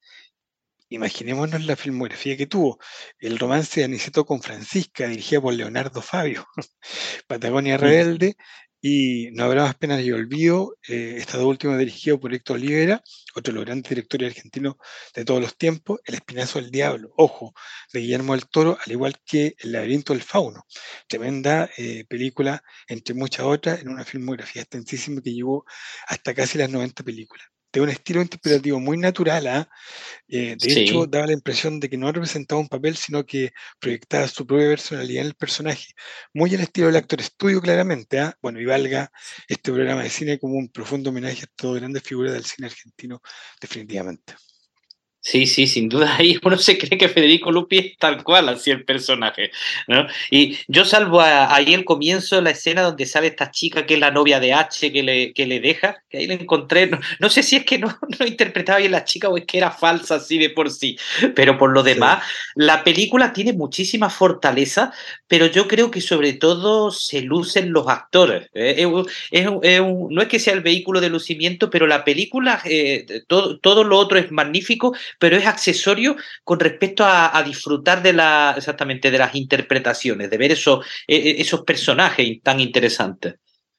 Imaginémonos 0.88 1.64
la 1.64 1.74
filmografía 1.76 2.36
que 2.36 2.46
tuvo. 2.46 2.78
El 3.18 3.38
romance 3.38 3.80
de 3.80 3.84
Aniceto 3.84 4.24
con 4.24 4.40
Francisca, 4.40 5.08
dirigida 5.08 5.40
por 5.40 5.54
Leonardo 5.54 6.00
Fabio. 6.00 6.46
Patagonia 7.26 7.76
Rebelde. 7.76 8.36
Y 8.80 9.30
No 9.32 9.44
habrá 9.44 9.64
más 9.64 9.74
penas 9.74 10.00
y 10.02 10.12
olvido. 10.12 10.76
Eh, 10.88 11.16
estado 11.18 11.48
último 11.48 11.76
dirigido 11.76 12.20
por 12.20 12.32
Héctor 12.32 12.56
Olivera, 12.56 13.02
otro 13.34 13.52
de 13.52 13.56
los 13.56 13.64
grandes 13.64 13.88
directores 13.88 14.30
argentinos 14.30 14.76
de 15.14 15.24
todos 15.24 15.40
los 15.40 15.56
tiempos. 15.56 16.00
El 16.04 16.14
Espinazo 16.14 16.60
del 16.60 16.70
Diablo, 16.70 17.12
ojo, 17.16 17.52
de 17.92 18.00
Guillermo 18.00 18.34
del 18.34 18.48
Toro, 18.48 18.78
al 18.84 18.92
igual 18.92 19.16
que 19.24 19.56
El 19.58 19.72
laberinto 19.72 20.12
del 20.12 20.22
fauno. 20.22 20.66
Tremenda 21.08 21.68
eh, 21.76 22.04
película, 22.08 22.62
entre 22.86 23.14
muchas 23.14 23.46
otras, 23.46 23.80
en 23.80 23.88
una 23.88 24.04
filmografía 24.04 24.62
extensísima 24.62 25.20
que 25.20 25.34
llevó 25.34 25.64
hasta 26.06 26.34
casi 26.34 26.58
las 26.58 26.70
90 26.70 27.02
películas 27.02 27.46
de 27.72 27.80
un 27.80 27.88
estilo 27.88 28.22
interpretativo 28.22 28.80
muy 28.80 28.96
natural. 28.96 29.46
¿ah? 29.46 29.68
Eh, 30.28 30.56
de 30.58 30.72
hecho, 30.72 31.06
daba 31.06 31.26
la 31.26 31.32
impresión 31.32 31.80
de 31.80 31.88
que 31.90 31.96
no 31.96 32.10
representaba 32.10 32.60
un 32.60 32.68
papel, 32.68 32.96
sino 32.96 33.24
que 33.24 33.52
proyectaba 33.78 34.28
su 34.28 34.46
propia 34.46 34.68
personalidad 34.68 35.22
en 35.22 35.28
el 35.28 35.34
personaje. 35.34 35.86
Muy 36.34 36.54
al 36.54 36.60
estilo 36.60 36.86
del 36.88 36.96
actor 36.96 37.20
estudio, 37.20 37.60
claramente. 37.60 38.18
¿ah? 38.18 38.36
Bueno, 38.40 38.60
y 38.60 38.64
valga 38.64 39.10
este 39.48 39.72
programa 39.72 40.02
de 40.02 40.10
cine 40.10 40.38
como 40.38 40.54
un 40.54 40.68
profundo 40.68 41.10
homenaje 41.10 41.44
a 41.44 41.48
todas 41.54 41.80
grandes 41.80 42.02
figuras 42.02 42.32
del 42.32 42.44
cine 42.44 42.68
argentino, 42.68 43.20
definitivamente. 43.60 44.34
Sí, 45.28 45.48
sí, 45.48 45.66
sin 45.66 45.88
duda 45.88 46.14
ahí 46.18 46.38
uno 46.40 46.56
se 46.56 46.78
cree 46.78 46.96
que 46.96 47.08
Federico 47.08 47.50
Lupi 47.50 47.78
es 47.78 47.98
tal 47.98 48.22
cual 48.22 48.48
así 48.48 48.70
el 48.70 48.84
personaje, 48.84 49.50
¿no? 49.88 50.06
Y 50.30 50.56
yo 50.68 50.84
salvo 50.84 51.20
ahí 51.20 51.74
el 51.74 51.84
comienzo 51.84 52.36
de 52.36 52.42
la 52.42 52.50
escena 52.50 52.82
donde 52.82 53.06
sale 53.06 53.26
esta 53.26 53.50
chica 53.50 53.86
que 53.86 53.94
es 53.94 54.00
la 54.00 54.12
novia 54.12 54.38
de 54.38 54.52
H 54.52 54.92
que 54.92 55.02
le, 55.02 55.32
que 55.32 55.46
le 55.46 55.58
deja, 55.58 56.00
que 56.08 56.18
ahí 56.18 56.28
le 56.28 56.34
encontré, 56.34 56.88
no, 57.18 57.28
sé 57.28 57.42
si 57.42 57.56
es 57.56 57.64
que 57.64 57.76
no, 57.76 57.88
no, 58.20 58.24
interpretaba 58.24 58.78
bien 58.78 58.92
la 58.92 59.04
chica 59.04 59.28
o 59.28 59.36
es 59.36 59.44
que 59.46 59.58
era 59.58 59.72
falsa 59.72 60.14
así 60.14 60.38
de 60.38 60.50
por 60.50 60.70
sí, 60.70 60.96
pero 61.34 61.58
por 61.58 61.72
lo 61.72 61.82
demás, 61.82 62.22
la 62.54 62.84
película 62.84 63.32
tiene 63.32 63.52
muchísima 63.52 64.10
fortaleza, 64.10 64.92
pero 65.26 65.46
yo 65.46 65.66
creo 65.66 65.90
que 65.90 66.00
sobre 66.00 66.34
todo 66.34 66.92
se 66.92 67.22
lucen 67.22 67.72
los 67.72 67.88
actores. 67.88 68.48
¿eh? 68.54 68.86
no 68.86 70.22
es 70.22 70.28
que 70.28 70.38
sea 70.38 70.54
el 70.54 70.60
vehículo 70.60 71.00
de 71.00 71.10
lucimiento, 71.10 71.68
pero 71.68 71.88
la 71.88 72.04
película, 72.04 72.60
eh, 72.64 73.24
todo, 73.26 73.58
todo 73.58 73.82
lo 73.82 73.98
otro 73.98 74.18
es 74.18 74.30
magnífico, 74.30 74.94
pero 75.18 75.36
es 75.36 75.46
accesorio 75.46 76.16
con 76.44 76.60
respecto 76.60 77.04
a, 77.04 77.42
disfrutar 77.44 78.02
de 78.02 78.12
la, 78.12 78.54
exactamente 78.56 79.10
de 79.10 79.18
las 79.18 79.34
interpretaciones, 79.34 80.30
de 80.30 80.38
ver 80.38 80.52
esos, 80.52 80.84
e, 81.06 81.16
e, 81.16 81.40
esos 81.40 81.62
personajes 81.62 82.40
tan 82.42 82.60
interesantes. 82.60 83.34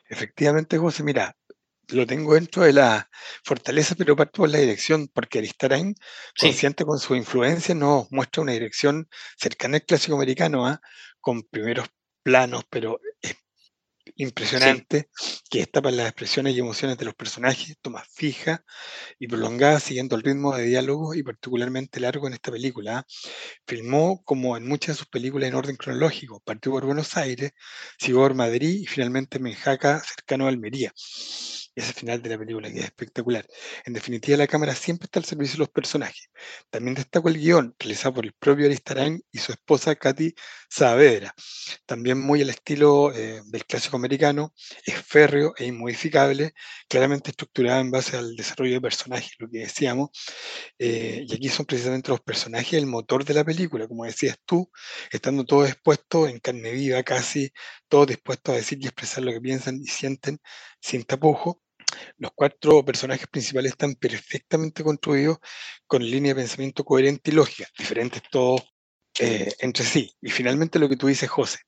Efectivamente, 0.10 0.78
José, 0.78 1.04
mira, 1.04 1.36
lo 1.90 2.06
tengo 2.06 2.34
dentro 2.34 2.64
de 2.64 2.74
la 2.74 3.10
fortaleza, 3.44 3.96
pero 3.96 4.16
parto 4.16 4.42
por 4.42 4.50
la 4.50 4.60
dirección, 4.60 5.08
porque 5.14 5.40
Aristarain, 5.40 5.96
consciente 6.40 6.86
con 6.86 7.00
su 7.00 7.16
influencia, 7.16 7.76
nos 7.76 8.12
muestra 8.12 8.44
una 8.44 8.54
dirección 8.54 9.08
cercana 9.38 9.78
al 9.78 9.84
clásico 9.84 10.16
americano, 10.16 10.68
¿ah? 10.68 10.82
con 11.22 11.44
primeros 11.44 11.88
planos, 12.24 12.64
pero 12.70 13.00
impresionante, 14.16 15.10
que 15.50 15.60
destapa 15.60 15.92
las 15.92 16.08
expresiones 16.08 16.56
y 16.56 16.60
emociones 16.60 16.98
de 16.98 17.06
los 17.06 17.16
personajes, 17.16 17.78
toma 17.82 18.04
fija 18.12 18.64
y 19.20 19.28
prolongada, 19.28 19.80
siguiendo 19.80 20.16
el 20.16 20.24
ritmo 20.24 20.56
de 20.56 20.64
diálogo 20.64 21.14
y 21.14 21.24
particularmente 21.24 22.00
largo 22.00 22.28
en 22.28 22.34
esta 22.34 22.52
película. 22.52 23.06
Filmó, 23.66 24.24
como 24.24 24.58
en 24.58 24.68
muchas 24.68 24.96
de 24.96 25.00
sus 25.00 25.08
películas, 25.08 25.50
en 25.50 25.56
orden 25.56 25.76
cronológico. 25.76 26.42
Partió 26.42 26.72
por 26.72 26.86
Buenos 26.86 27.18
Aires, 27.18 27.52
siguió 27.98 28.20
por 28.22 28.34
Madrid 28.36 28.80
y 28.82 28.86
finalmente 28.86 29.40
Menjaca, 29.40 30.02
cercano 30.02 30.46
a 30.46 30.50
Almería 30.50 30.94
ese 31.78 31.94
final 31.94 32.22
de 32.22 32.30
la 32.30 32.38
película 32.38 32.72
que 32.72 32.80
es 32.80 32.86
espectacular. 32.86 33.46
En 33.86 33.94
definitiva, 33.94 34.38
la 34.38 34.48
cámara 34.48 34.74
siempre 34.74 35.06
está 35.06 35.20
al 35.20 35.26
servicio 35.26 35.54
de 35.54 35.60
los 35.60 35.70
personajes. 35.70 36.30
También 36.70 36.96
destaco 36.96 37.30
el 37.30 37.38
guion, 37.38 37.76
realizado 37.78 38.16
por 38.16 38.26
el 38.26 38.34
propio 38.34 38.66
Aristarain 38.66 39.22
y 39.32 39.38
su 39.38 39.52
esposa 39.52 39.96
Katy 39.96 40.34
Saavedra. 40.70 41.36
También 41.86 42.20
muy 42.20 42.42
al 42.42 42.50
estilo 42.50 43.14
eh, 43.14 43.42
del 43.46 43.66
clásico 43.66 43.96
americano, 43.98 44.54
es 44.86 44.96
férreo 44.96 45.54
e 45.56 45.66
inmodificable, 45.66 46.54
claramente 46.90 47.30
estructurado 47.30 47.82
en 47.82 47.92
base 47.92 48.18
al 48.18 48.36
desarrollo 48.36 48.74
de 48.74 48.82
personajes, 48.82 49.36
lo 49.38 49.48
que 49.48 49.60
decíamos. 49.60 50.10
Eh, 50.80 51.26
y 51.28 51.36
aquí 51.36 51.50
son 51.50 51.66
precisamente 51.66 52.10
los 52.10 52.22
personajes 52.22 52.74
el 52.74 52.88
motor 52.88 53.24
de 53.24 53.34
la 53.36 53.44
película, 53.44 53.88
como 53.88 54.06
decías 54.06 54.38
tú, 54.46 54.72
estando 55.12 55.46
todos 55.46 55.70
expuestos 55.70 56.30
en 56.30 56.40
carne 56.40 56.72
viva 56.72 57.04
casi, 57.04 57.52
todos 57.88 58.08
dispuestos 58.08 58.54
a 58.54 58.58
decir 58.58 58.80
y 58.82 58.86
expresar 58.88 59.24
lo 59.24 59.32
que 59.32 59.42
piensan 59.42 59.80
y 59.82 59.88
sienten 59.88 60.40
sin 60.82 61.04
tapujo 61.04 61.62
los 62.18 62.32
cuatro 62.36 62.84
personajes 62.84 63.28
principales 63.28 63.72
están 63.72 63.96
perfectamente 63.96 64.84
construidos 64.84 65.38
con 65.88 66.04
línea 66.04 66.34
de 66.34 66.42
pensamiento 66.42 66.84
coherente 66.84 67.32
y 67.32 67.34
lógica, 67.34 67.70
diferentes 67.78 68.22
todos 68.32 68.62
eh, 69.20 69.52
entre 69.60 69.84
sí. 69.84 70.16
Y 70.22 70.30
finalmente 70.30 70.78
lo 70.78 70.88
que 70.88 70.96
tú 70.96 71.08
dices, 71.08 71.30
José, 71.30 71.60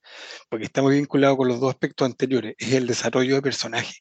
porque 0.50 0.66
está 0.66 0.82
muy 0.82 0.96
vinculado 0.96 1.36
con 1.38 1.48
los 1.48 1.60
dos 1.60 1.72
aspectos 1.72 2.06
anteriores, 2.06 2.56
es 2.58 2.74
el 2.74 2.86
desarrollo 2.86 3.36
de 3.36 3.42
personaje. 3.42 3.96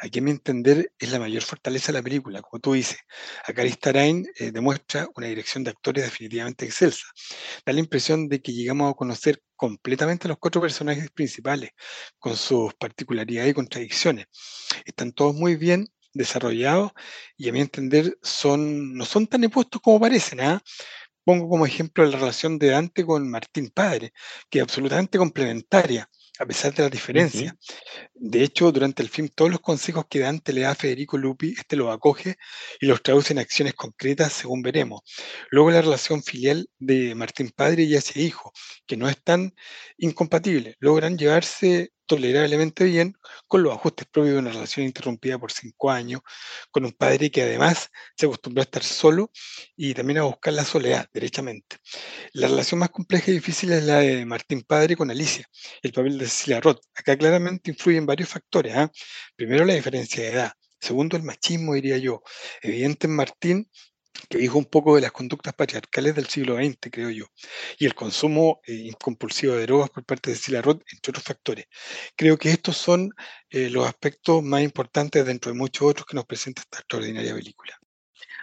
Aquí, 0.00 0.18
a 0.18 0.22
mi 0.22 0.30
entender, 0.30 0.92
es 0.98 1.10
la 1.10 1.18
mayor 1.18 1.42
fortaleza 1.42 1.92
de 1.92 1.98
la 1.98 2.02
película. 2.02 2.42
Como 2.42 2.60
tú 2.60 2.74
dices, 2.74 2.98
acá 3.46 3.62
Aristarain 3.62 4.26
eh, 4.38 4.50
demuestra 4.52 5.08
una 5.16 5.28
dirección 5.28 5.64
de 5.64 5.70
actores 5.70 6.04
definitivamente 6.04 6.66
excelsa. 6.66 7.06
Da 7.64 7.72
la 7.72 7.80
impresión 7.80 8.28
de 8.28 8.42
que 8.42 8.52
llegamos 8.52 8.90
a 8.90 8.94
conocer 8.94 9.42
completamente 9.56 10.28
los 10.28 10.38
cuatro 10.38 10.60
personajes 10.60 11.10
principales, 11.10 11.70
con 12.18 12.36
sus 12.36 12.74
particularidades 12.74 13.50
y 13.50 13.54
contradicciones. 13.54 14.26
Están 14.84 15.12
todos 15.12 15.34
muy 15.34 15.56
bien 15.56 15.88
desarrollados 16.12 16.92
y 17.36 17.48
a 17.48 17.52
mi 17.52 17.60
entender 17.60 18.18
son, 18.22 18.94
no 18.94 19.04
son 19.04 19.26
tan 19.26 19.44
impuestos 19.44 19.80
como 19.80 20.00
parecen. 20.00 20.40
¿ah? 20.40 20.62
Pongo 21.30 21.48
como 21.48 21.64
ejemplo 21.64 22.04
la 22.04 22.18
relación 22.18 22.58
de 22.58 22.70
Dante 22.70 23.06
con 23.06 23.30
Martín 23.30 23.70
Padre, 23.72 24.12
que 24.48 24.58
es 24.58 24.64
absolutamente 24.64 25.16
complementaria, 25.16 26.10
a 26.40 26.44
pesar 26.44 26.74
de 26.74 26.82
la 26.82 26.90
diferencia. 26.90 27.56
De 28.22 28.42
hecho, 28.44 28.70
durante 28.70 29.02
el 29.02 29.08
film, 29.08 29.30
todos 29.34 29.50
los 29.50 29.60
consejos 29.60 30.04
que 30.10 30.18
Dante 30.18 30.52
le 30.52 30.60
da 30.60 30.72
a 30.72 30.74
Federico 30.74 31.16
Lupi, 31.16 31.54
este 31.56 31.74
los 31.74 31.88
acoge 31.90 32.36
y 32.78 32.84
los 32.84 33.02
traduce 33.02 33.32
en 33.32 33.38
acciones 33.38 33.72
concretas, 33.72 34.34
según 34.34 34.60
veremos. 34.60 35.00
Luego, 35.50 35.70
la 35.70 35.80
relación 35.80 36.22
filial 36.22 36.68
de 36.78 37.14
Martín 37.14 37.50
Padre 37.56 37.84
y 37.84 37.96
hacia 37.96 38.20
hijo, 38.20 38.52
que 38.86 38.98
no 38.98 39.08
es 39.08 39.22
tan 39.22 39.54
incompatible, 39.96 40.76
logran 40.80 41.16
llevarse 41.16 41.92
tolerablemente 42.10 42.82
bien 42.86 43.14
con 43.46 43.62
los 43.62 43.72
ajustes 43.72 44.04
propios 44.10 44.34
de 44.34 44.40
una 44.40 44.50
relación 44.50 44.84
interrumpida 44.84 45.38
por 45.38 45.52
cinco 45.52 45.92
años, 45.92 46.22
con 46.72 46.84
un 46.84 46.90
padre 46.90 47.30
que 47.30 47.42
además 47.42 47.88
se 48.16 48.26
acostumbró 48.26 48.62
a 48.62 48.64
estar 48.64 48.82
solo 48.82 49.30
y 49.76 49.94
también 49.94 50.18
a 50.18 50.24
buscar 50.24 50.52
la 50.54 50.64
soledad, 50.64 51.06
derechamente. 51.12 51.76
La 52.32 52.48
relación 52.48 52.80
más 52.80 52.90
compleja 52.90 53.30
y 53.30 53.34
difícil 53.34 53.70
es 53.70 53.84
la 53.84 53.98
de 53.98 54.26
Martín 54.26 54.62
Padre 54.62 54.96
con 54.96 55.08
Alicia, 55.08 55.48
el 55.82 55.92
papel 55.92 56.18
de 56.18 56.24
Cecilia 56.26 56.60
Roth. 56.60 56.80
Acá 56.96 57.16
claramente 57.16 57.70
influyen 57.70 58.06
varios 58.10 58.28
factores. 58.28 58.76
¿ah? 58.76 58.90
Primero, 59.36 59.64
la 59.64 59.74
diferencia 59.74 60.22
de 60.22 60.30
edad. 60.30 60.52
Segundo, 60.80 61.16
el 61.16 61.22
machismo, 61.22 61.74
diría 61.74 61.98
yo. 61.98 62.22
Evidente 62.62 63.06
en 63.06 63.16
Martín 63.16 63.70
que 64.28 64.38
dijo 64.38 64.58
un 64.58 64.66
poco 64.66 64.96
de 64.96 65.02
las 65.02 65.12
conductas 65.12 65.54
patriarcales 65.54 66.14
del 66.14 66.28
siglo 66.28 66.56
XX, 66.56 66.76
creo 66.90 67.10
yo, 67.10 67.26
y 67.78 67.86
el 67.86 67.94
consumo 67.94 68.60
eh, 68.66 68.92
compulsivo 69.02 69.54
de 69.54 69.62
drogas 69.66 69.90
por 69.90 70.04
parte 70.04 70.30
de 70.30 70.36
Cecilia 70.36 70.62
Roth, 70.62 70.82
entre 70.92 71.10
otros 71.10 71.24
factores. 71.24 71.66
Creo 72.16 72.36
que 72.38 72.50
estos 72.50 72.76
son 72.76 73.12
eh, 73.50 73.70
los 73.70 73.86
aspectos 73.86 74.42
más 74.42 74.62
importantes 74.62 75.24
dentro 75.24 75.52
de 75.52 75.58
muchos 75.58 75.88
otros 75.88 76.06
que 76.06 76.16
nos 76.16 76.26
presenta 76.26 76.62
esta 76.62 76.78
extraordinaria 76.78 77.34
película. 77.34 77.79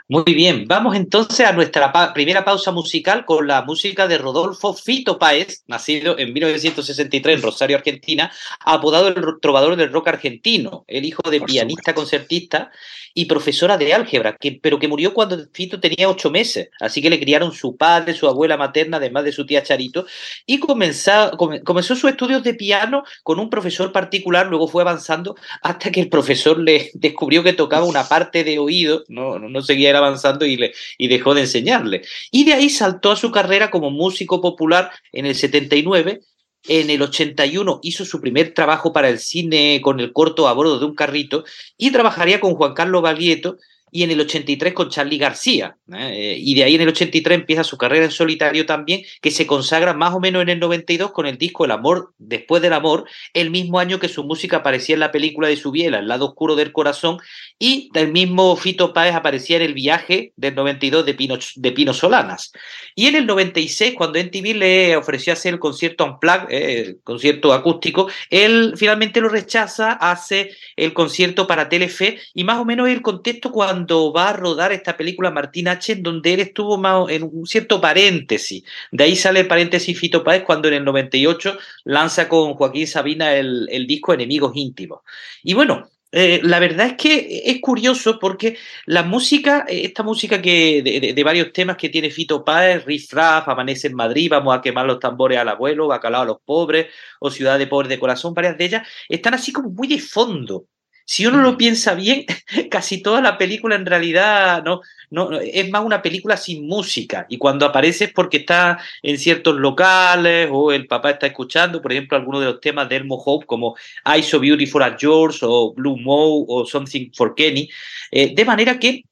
Muy 0.09 0.23
bien, 0.23 0.69
vamos 0.69 0.95
entonces 0.95 1.45
a 1.45 1.51
nuestra 1.51 1.91
primera 2.13 2.45
pausa 2.45 2.71
musical 2.71 3.25
con 3.25 3.45
la 3.45 3.63
música 3.63 4.07
de 4.07 4.17
Rodolfo 4.17 4.73
Fito 4.73 5.19
Páez, 5.19 5.65
nacido 5.67 6.17
en 6.17 6.31
1963 6.31 7.35
en 7.35 7.41
Rosario, 7.41 7.75
Argentina, 7.75 8.31
apodado 8.61 9.09
el 9.09 9.15
trovador 9.41 9.75
del 9.75 9.91
rock 9.91 10.07
argentino, 10.07 10.85
el 10.87 11.03
hijo 11.03 11.29
de 11.29 11.41
pianista 11.41 11.93
concertista 11.93 12.71
y 13.13 13.25
profesora 13.25 13.77
de 13.77 13.93
álgebra, 13.93 14.37
que, 14.37 14.57
pero 14.61 14.79
que 14.79 14.87
murió 14.87 15.13
cuando 15.13 15.39
Fito 15.51 15.79
tenía 15.81 16.07
ocho 16.07 16.29
meses, 16.29 16.69
así 16.79 17.01
que 17.01 17.09
le 17.09 17.19
criaron 17.19 17.51
su 17.51 17.75
padre, 17.75 18.13
su 18.13 18.27
abuela 18.27 18.55
materna, 18.55 18.97
además 18.97 19.25
de 19.25 19.33
su 19.33 19.45
tía 19.45 19.63
Charito, 19.63 20.05
y 20.45 20.59
comenzó, 20.59 21.31
comenzó 21.65 21.95
sus 21.95 22.11
estudios 22.11 22.43
de 22.43 22.53
piano 22.53 23.03
con 23.23 23.39
un 23.39 23.49
profesor 23.49 23.91
particular, 23.91 24.47
luego 24.47 24.69
fue 24.69 24.83
avanzando 24.83 25.35
hasta 25.63 25.91
que 25.91 25.99
el 25.99 26.07
profesor 26.07 26.59
le 26.59 26.91
descubrió 26.93 27.43
que 27.43 27.51
tocaba 27.51 27.85
una 27.85 28.07
parte 28.07 28.45
de 28.45 28.57
oído, 28.57 29.03
no, 29.09 29.37
no 29.37 29.61
seguía 29.63 29.96
avanzando 29.97 30.45
y, 30.45 30.57
le, 30.57 30.73
y 30.97 31.07
dejó 31.07 31.33
de 31.33 31.41
enseñarle. 31.41 32.01
Y 32.31 32.45
de 32.45 32.53
ahí 32.53 32.69
saltó 32.69 33.11
a 33.11 33.15
su 33.15 33.31
carrera 33.31 33.69
como 33.71 33.91
músico 33.91 34.41
popular 34.41 34.91
en 35.11 35.25
el 35.25 35.35
79 35.35 36.21
en 36.67 36.89
el 36.89 37.01
81 37.01 37.79
hizo 37.83 38.03
su 38.03 38.19
primer 38.19 38.53
trabajo 38.53 38.91
para 38.91 39.09
el 39.09 39.19
cine 39.19 39.79
con 39.81 39.99
el 39.99 40.11
corto 40.11 40.47
a 40.47 40.53
bordo 40.53 40.79
de 40.79 40.85
un 40.85 40.95
carrito 40.95 41.45
y 41.77 41.91
trabajaría 41.91 42.39
con 42.39 42.55
Juan 42.55 42.73
Carlos 42.73 43.01
Baglietto 43.01 43.57
y 43.89 44.03
en 44.03 44.11
el 44.11 44.19
83 44.19 44.73
con 44.73 44.89
Charlie 44.89 45.17
García. 45.17 45.77
¿eh? 45.93 46.35
y 46.37 46.55
de 46.55 46.63
ahí 46.63 46.75
en 46.75 46.81
el 46.81 46.89
83 46.89 47.39
empieza 47.39 47.63
su 47.63 47.77
carrera 47.77 48.05
en 48.05 48.11
solitario 48.11 48.65
también, 48.65 49.03
que 49.21 49.31
se 49.31 49.47
consagra 49.47 49.93
más 49.93 50.13
o 50.13 50.19
menos 50.19 50.41
en 50.41 50.49
el 50.49 50.59
92 50.59 51.11
con 51.11 51.25
el 51.25 51.37
disco 51.37 51.65
El 51.65 51.71
amor 51.71 52.13
después 52.17 52.61
del 52.61 52.73
amor, 52.73 53.05
el 53.33 53.49
mismo 53.49 53.79
año 53.79 53.99
que 53.99 54.09
su 54.09 54.23
música 54.23 54.57
aparecía 54.57 54.95
en 54.95 54.99
la 54.99 55.11
película 55.11 55.47
de 55.47 55.55
su 55.55 55.71
biela, 55.71 55.99
El 55.99 56.07
lado 56.07 56.25
oscuro 56.27 56.55
del 56.55 56.71
corazón, 56.71 57.19
y 57.59 57.89
del 57.93 58.11
mismo 58.11 58.55
Fito 58.55 58.93
Páez 58.93 59.15
aparecía 59.15 59.57
en 59.57 59.63
El 59.63 59.73
viaje 59.73 60.33
del 60.35 60.55
92 60.55 61.05
de 61.05 61.13
Pino, 61.13 61.37
de 61.55 61.71
Pino 61.71 61.93
Solanas. 61.93 62.51
Y 62.95 63.07
en 63.07 63.15
el 63.15 63.25
96, 63.25 63.95
cuando 63.95 64.19
MTV 64.19 64.55
le 64.55 64.97
ofreció 64.97 65.33
hacer 65.33 65.53
el 65.53 65.59
concierto 65.59 66.05
Unplugged, 66.05 66.51
eh, 66.51 66.81
el 66.81 66.99
concierto 67.03 67.53
acústico, 67.53 68.09
él 68.29 68.73
finalmente 68.75 69.21
lo 69.21 69.29
rechaza, 69.29 69.93
hace 69.93 70.51
el 70.75 70.93
concierto 70.93 71.47
para 71.47 71.69
Telefe, 71.69 72.19
y 72.33 72.43
más 72.43 72.59
o 72.59 72.65
menos 72.65 72.89
el 72.89 73.01
contexto 73.01 73.51
cuando 73.51 74.13
va 74.13 74.29
a 74.29 74.33
rodar 74.33 74.71
esta 74.71 74.95
película 74.95 75.31
Martín 75.31 75.67
H., 75.67 75.93
en 75.93 76.03
donde 76.03 76.33
él 76.33 76.39
estuvo 76.41 76.77
más 76.77 77.09
en 77.09 77.23
un 77.23 77.45
cierto 77.45 77.81
paréntesis. 77.81 78.63
De 78.91 79.03
ahí 79.03 79.15
sale 79.15 79.41
el 79.41 79.47
paréntesis 79.47 79.97
Fito 79.97 80.23
Páez 80.23 80.43
cuando 80.43 80.67
en 80.67 80.75
el 80.75 80.85
98 80.85 81.57
lanza 81.85 82.29
con 82.29 82.53
Joaquín 82.53 82.87
Sabina 82.87 83.35
el, 83.35 83.87
disco 83.87 84.13
Enemigos 84.13 84.51
Íntimos. 84.55 85.01
Y 85.43 85.53
bueno, 85.53 85.89
eh, 86.11 86.39
la 86.43 86.59
verdad 86.59 86.87
es 86.87 86.93
que 86.93 87.43
es 87.45 87.59
curioso 87.59 88.17
porque 88.19 88.57
la 88.85 89.03
música, 89.03 89.65
esta 89.67 90.03
música 90.03 90.41
que 90.41 90.81
de, 91.13 91.23
varios 91.23 91.51
temas 91.51 91.75
que 91.75 91.89
tiene 91.89 92.09
Fito 92.11 92.45
Páez, 92.45 92.85
Riff 92.85 93.11
Raff, 93.13 93.49
Amanece 93.49 93.87
en 93.87 93.95
Madrid, 93.95 94.29
Vamos 94.31 94.57
a 94.57 94.61
quemar 94.61 94.85
los 94.85 94.99
tambores 94.99 95.37
al 95.37 95.49
abuelo, 95.49 95.87
Bacalao 95.87 96.21
a 96.21 96.25
los 96.25 96.41
pobres, 96.45 96.87
o 97.19 97.29
Ciudad 97.29 97.59
de 97.59 97.67
Pobres 97.67 97.89
de 97.89 97.99
Corazón, 97.99 98.33
varias 98.33 98.57
de 98.57 98.65
ellas, 98.65 98.87
están 99.09 99.33
así 99.33 99.51
como 99.51 99.69
muy 99.69 99.87
de 99.87 99.99
fondo. 99.99 100.67
Si 101.09 101.25
uno 101.25 101.41
lo 101.41 101.57
piensa 101.57 101.95
bien, 101.95 102.25
casi 102.69 103.01
toda 103.01 103.21
la 103.21 103.37
película 103.37 103.75
en 103.75 103.85
realidad 103.85 104.61
no, 104.61 104.81
no, 105.09 105.39
es 105.39 105.69
más 105.69 105.85
una 105.85 106.01
película 106.01 106.35
sin 106.35 106.67
música. 106.67 107.25
Y 107.29 107.37
cuando 107.37 107.65
aparece 107.65 108.05
es 108.05 108.13
porque 108.13 108.37
está 108.37 108.77
en 109.01 109.17
ciertos 109.17 109.55
locales 109.55 110.49
o 110.51 110.73
el 110.73 110.85
papá 110.85 111.11
está 111.11 111.27
escuchando, 111.27 111.81
por 111.81 111.93
ejemplo, 111.93 112.17
algunos 112.17 112.41
de 112.41 112.47
los 112.47 112.59
temas 112.59 112.89
de 112.89 112.97
Elmo 112.97 113.15
Hope, 113.15 113.45
como 113.45 113.77
I 114.05 114.21
So 114.21 114.37
Beautiful 114.41 114.83
as 114.83 114.99
George 114.99 115.39
o 115.43 115.73
Blue 115.73 115.95
Mo 115.95 116.43
o 116.45 116.65
Something 116.65 117.11
for 117.13 117.33
Kenny. 117.35 117.69
Eh, 118.11 118.35
de 118.35 118.43
manera 118.43 118.77
que 118.77 119.05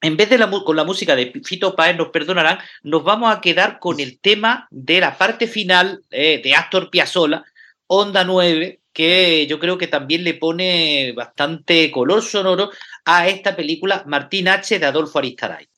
en 0.00 0.16
vez 0.16 0.30
de 0.30 0.38
la, 0.38 0.50
con 0.50 0.74
la 0.74 0.84
música 0.84 1.14
de 1.14 1.32
Fito 1.44 1.76
Páez, 1.76 1.96
nos 1.96 2.08
perdonarán, 2.08 2.58
nos 2.82 3.04
vamos 3.04 3.32
a 3.32 3.40
quedar 3.40 3.78
con 3.78 4.00
el 4.00 4.18
tema 4.18 4.66
de 4.72 4.98
la 4.98 5.16
parte 5.16 5.46
final 5.46 6.02
eh, 6.10 6.40
de 6.42 6.54
Astor 6.54 6.90
Piazzolla, 6.90 7.44
Onda 7.86 8.24
9, 8.24 8.79
que 8.92 9.46
yo 9.46 9.58
creo 9.58 9.78
que 9.78 9.86
también 9.86 10.24
le 10.24 10.34
pone 10.34 11.12
bastante 11.12 11.90
color 11.90 12.22
sonoro 12.22 12.70
a 13.04 13.28
esta 13.28 13.56
película 13.56 14.04
Martín 14.06 14.48
H. 14.48 14.78
de 14.78 14.86
Adolfo 14.86 15.18
Aristaray. 15.18 15.68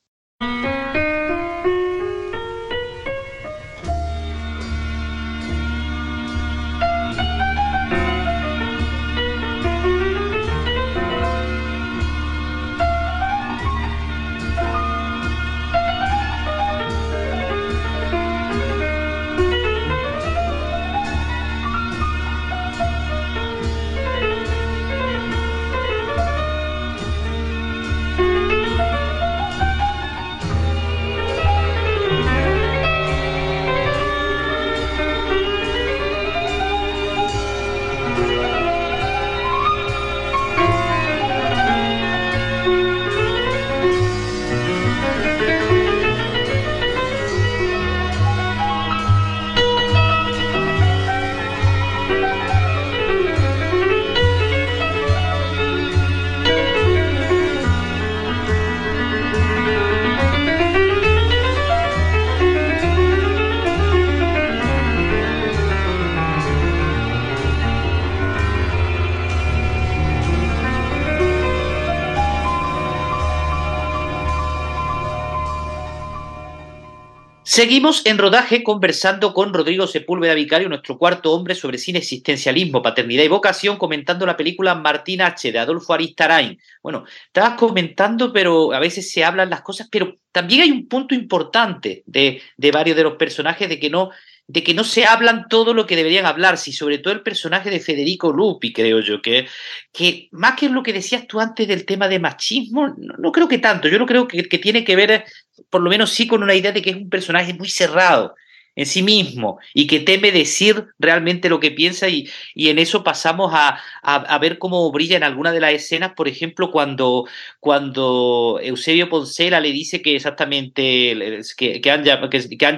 Seguimos 77.55 78.07
en 78.07 78.17
rodaje 78.17 78.63
conversando 78.63 79.35
con 79.35 79.53
Rodrigo 79.53 79.87
Sepúlveda 79.87 80.33
Vicario, 80.33 80.71
nuestro 80.71 80.97
cuarto 80.97 81.33
hombre 81.33 81.55
sobre 81.55 81.77
cine, 81.77 81.99
existencialismo, 81.99 82.81
paternidad 82.81 83.25
y 83.25 83.29
vocación, 83.29 83.77
comentando 83.77 84.25
la 84.25 84.39
película 84.39 84.75
Martín 84.75 85.21
H. 85.21 85.53
de 85.53 85.59
Adolfo 85.59 85.93
Aristarain. 85.93 86.59
Bueno, 86.83 87.05
estabas 87.27 87.59
comentando, 87.59 88.33
pero 88.33 88.73
a 88.73 88.79
veces 88.79 89.13
se 89.13 89.23
hablan 89.23 89.51
las 89.51 89.61
cosas, 89.61 89.87
pero 89.93 90.17
también 90.33 90.63
hay 90.63 90.71
un 90.71 90.89
punto 90.89 91.15
importante 91.15 92.03
de, 92.07 92.41
de 92.57 92.71
varios 92.71 92.97
de 92.97 93.03
los 93.03 93.17
personajes 93.17 93.69
de 93.69 93.79
que 93.79 93.91
no 93.91 94.09
de 94.47 94.63
que 94.63 94.75
no 94.75 94.85
se 94.85 95.05
hablan 95.05 95.47
todo 95.49 95.73
lo 95.73 95.87
que 95.87 95.97
deberían 95.97 96.27
hablarse, 96.27 96.71
y 96.71 96.73
sobre 96.73 96.99
todo 96.99 97.15
el 97.15 97.23
personaje 97.23 97.71
de 97.71 97.81
Federico 97.81 98.33
Lupi, 98.33 98.73
creo 98.73 99.01
yo, 99.01 99.23
que, 99.23 99.47
que 99.93 100.29
más 100.33 100.57
que 100.57 100.69
lo 100.69 100.83
que 100.83 100.93
decías 100.93 101.27
tú 101.27 101.41
antes 101.41 101.67
del 101.69 101.85
tema 101.85 102.09
de 102.09 102.19
machismo, 102.19 102.95
no, 102.97 103.33
creo 103.33 103.49
que 103.49 103.59
tanto, 103.59 103.89
yo 103.89 103.99
no 103.99 104.07
creo 104.07 104.27
que, 104.29 104.45
que, 104.45 104.59
tiene 104.59 104.85
que 104.85 104.97
ver, 104.97 105.25
por 105.71 105.81
lo 105.81 105.91
menos 105.91 106.11
sí, 106.11 106.27
con 106.27 106.43
una 106.43 106.55
idea 106.55 106.73
de 106.73 106.83
que 106.83 106.91
es 106.91 106.97
un 106.97 107.09
personaje 107.09 107.55
muy 107.55 107.69
cerrado, 107.69 108.35
en 108.75 108.87
sí 108.87 109.02
mismo 109.02 109.59
y 109.75 109.87
que 109.87 110.00
teme 110.00 110.33
decir 110.33 110.87
realmente 110.99 111.49
lo 111.49 111.61
que 111.61 111.71
piensa 111.71 112.09
y, 112.09 112.29
y 112.55 112.69
en 112.69 112.79
eso 112.79 113.05
pasamos 113.05 113.52
a, 113.55 113.79
a, 114.02 114.38
ver 114.38 114.59
cómo 114.59 114.91
brilla 114.91 115.17
en 115.17 115.25
alguna 115.25 115.52
de 115.52 115.61
las 115.61 115.73
escenas, 115.73 116.12
por 116.14 116.29
ejemplo, 116.29 116.71
cuando, 116.71 117.26
cuando 117.61 118.59
Eusebio 118.62 119.09
Poncela 119.09 119.61
le 119.61 119.73
dice 119.73 120.00
que 120.02 120.17
exactamente 120.17 121.43
que, 121.57 121.81
que, 121.81 121.91
han, 121.91 122.05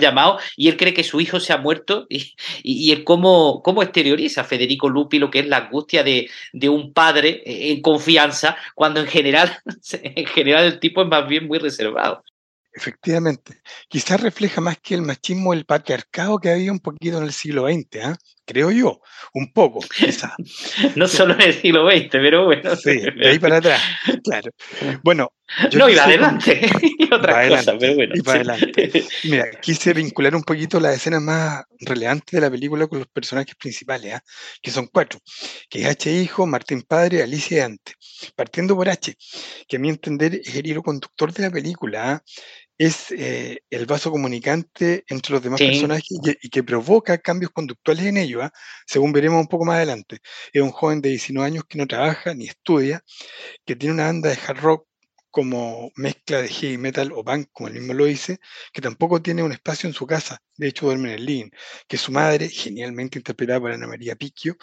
llamado 0.01 0.39
y 0.57 0.69
él 0.69 0.77
cree 0.77 0.95
que 0.95 1.05
su 1.05 1.21
hijo 1.21 1.41
se 1.41 1.53
ha 1.53 1.59
muerto 1.59 2.07
y, 2.11 2.35
y, 2.63 2.93
él 2.93 3.05
cómo, 3.05 3.63
cómo 3.63 3.83
exterioriza 3.83 4.45
Federico 4.45 4.89
Lupi 4.89 5.19
lo 5.19 5.31
que 5.31 5.41
es 5.41 5.47
la 5.47 5.59
angustia 5.59 6.03
de, 6.03 6.29
de 6.53 6.69
un 6.69 6.93
padre 6.93 7.43
en 7.45 7.81
confianza 7.83 8.57
cuando 8.75 9.01
en 9.01 9.07
general, 9.07 9.59
en 9.93 10.27
general 10.27 10.65
el 10.65 10.81
tipo 10.81 11.03
es 11.03 11.09
más 11.09 11.29
bien 11.29 11.47
muy 11.47 11.59
reservado. 11.59 12.25
Efectivamente. 12.77 13.63
Quizás 13.89 14.21
refleja 14.21 14.61
más 14.61 14.79
que 14.81 14.95
el 14.95 15.03
machismo 15.03 15.53
el 15.53 15.65
patriarcado 15.65 16.39
que 16.39 16.51
había 16.51 16.73
un 16.73 16.81
poquito 16.81 17.19
en 17.19 17.25
el 17.25 17.33
siglo 17.33 17.69
XX, 17.69 18.05
¿ah? 18.05 18.17
Creo 18.45 18.71
yo, 18.71 19.01
un 19.33 19.53
poco, 19.53 19.81
no 20.97 21.09
solo 21.09 21.35
en 21.35 21.43
el 21.43 21.55
siglo 21.55 21.89
XX, 21.91 22.09
pero 22.11 22.45
bueno. 22.45 22.77
Sí, 22.77 23.01
de 23.01 23.29
ahí 23.29 23.39
para 23.39 23.59
atrás, 23.59 23.81
claro. 24.23 24.51
Bueno. 25.03 25.33
no, 25.73 25.89
iba 25.89 26.05
adelante, 26.05 26.61
y 26.99 27.13
otra 27.13 27.49
cosa, 27.49 27.77
pero 27.79 27.95
bueno. 27.95 28.13
Y 28.17 28.23
para 28.23 28.41
adelante. 28.41 29.05
Mira, 29.25 29.51
quise 29.61 29.93
vincular 29.95 30.35
un 30.35 30.43
poquito 30.43 30.81
las 30.81 30.97
escenas 30.97 31.23
más 31.23 31.65
relevantes 31.81 32.33
de 32.33 32.41
la 32.41 32.51
película 32.51 32.87
con 32.87 32.99
los 32.99 33.09
personajes 33.09 33.55
principales, 33.57 34.15
¿ah? 34.15 34.23
que 34.63 34.71
son 34.71 34.89
cuatro, 34.93 35.21
que 35.69 35.83
es 35.83 35.87
H 35.87 36.11
hijo, 36.11 36.47
Martín 36.47 36.83
padre, 36.83 37.23
Alicia 37.23 37.57
y 37.57 37.61
Dante. 37.61 37.93
Partiendo 38.37 38.75
por 38.77 38.89
H, 38.89 39.15
que 39.69 39.77
a 39.77 39.79
mi 39.79 39.89
entender 39.89 40.35
es 40.35 40.55
el 40.55 40.67
hilo 40.67 40.83
conductor 40.83 41.33
de 41.33 41.43
la 41.43 41.51
película, 41.51 42.13
¿ah? 42.13 42.23
Es 42.79 43.13
eh, 43.13 43.61
el 43.71 43.87
vaso 43.87 44.11
comunicante 44.11 45.05
entre 45.09 45.35
los 45.35 45.43
demás 45.43 45.61
personajes 45.61 46.19
y 46.43 46.49
que, 46.49 46.63
provoca 46.65 47.19
cambios 47.19 47.53
conductuales 47.53 48.07
en 48.07 48.17
ellos, 48.17 48.43
¿ah? 48.43 48.53
según 48.87 49.13
veremos 49.13 49.41
un 49.41 49.49
poco 49.49 49.65
más 49.65 49.77
adelante. 49.77 50.19
Es 50.53 50.63
un 50.63 50.71
joven 50.71 51.01
de 51.01 51.11
19 51.11 51.47
años 51.47 51.65
que 51.69 51.79
no 51.79 51.87
trabaja 51.87 52.35
ni 52.35 52.47
estudia, 52.47 53.03
que 53.65 53.77
tiene 53.77 53.95
una 53.95 54.07
banda 54.07 54.31
de 54.31 54.39
hard 54.47 54.59
rock 54.59 54.89
como 55.35 55.91
mezcla 55.97 56.43
de 56.43 56.49
heavy 56.49 56.79
metal 56.79 57.11
o 57.13 57.25
punk, 57.25 57.49
como 57.51 57.67
él 57.67 57.75
mismo 57.75 57.93
lo 57.93 58.05
dice, 58.05 58.39
que 58.73 58.81
tampoco 58.81 59.21
tiene 59.21 59.43
un 59.43 59.51
espacio 59.51 59.89
en 59.89 59.93
su 59.93 60.07
casa, 60.07 60.39
de 60.57 60.69
hecho 60.69 60.87
duerme 60.87 61.09
en 61.09 61.15
el 61.19 61.27
living, 61.27 61.51
que 61.89 61.97
su 61.97 62.13
madre, 62.13 62.49
genialmente 62.49 63.19
interpretada 63.19 63.59
por 63.59 63.73
Ana 63.73 63.89
María 63.89 64.15
Picchio, 64.15 64.57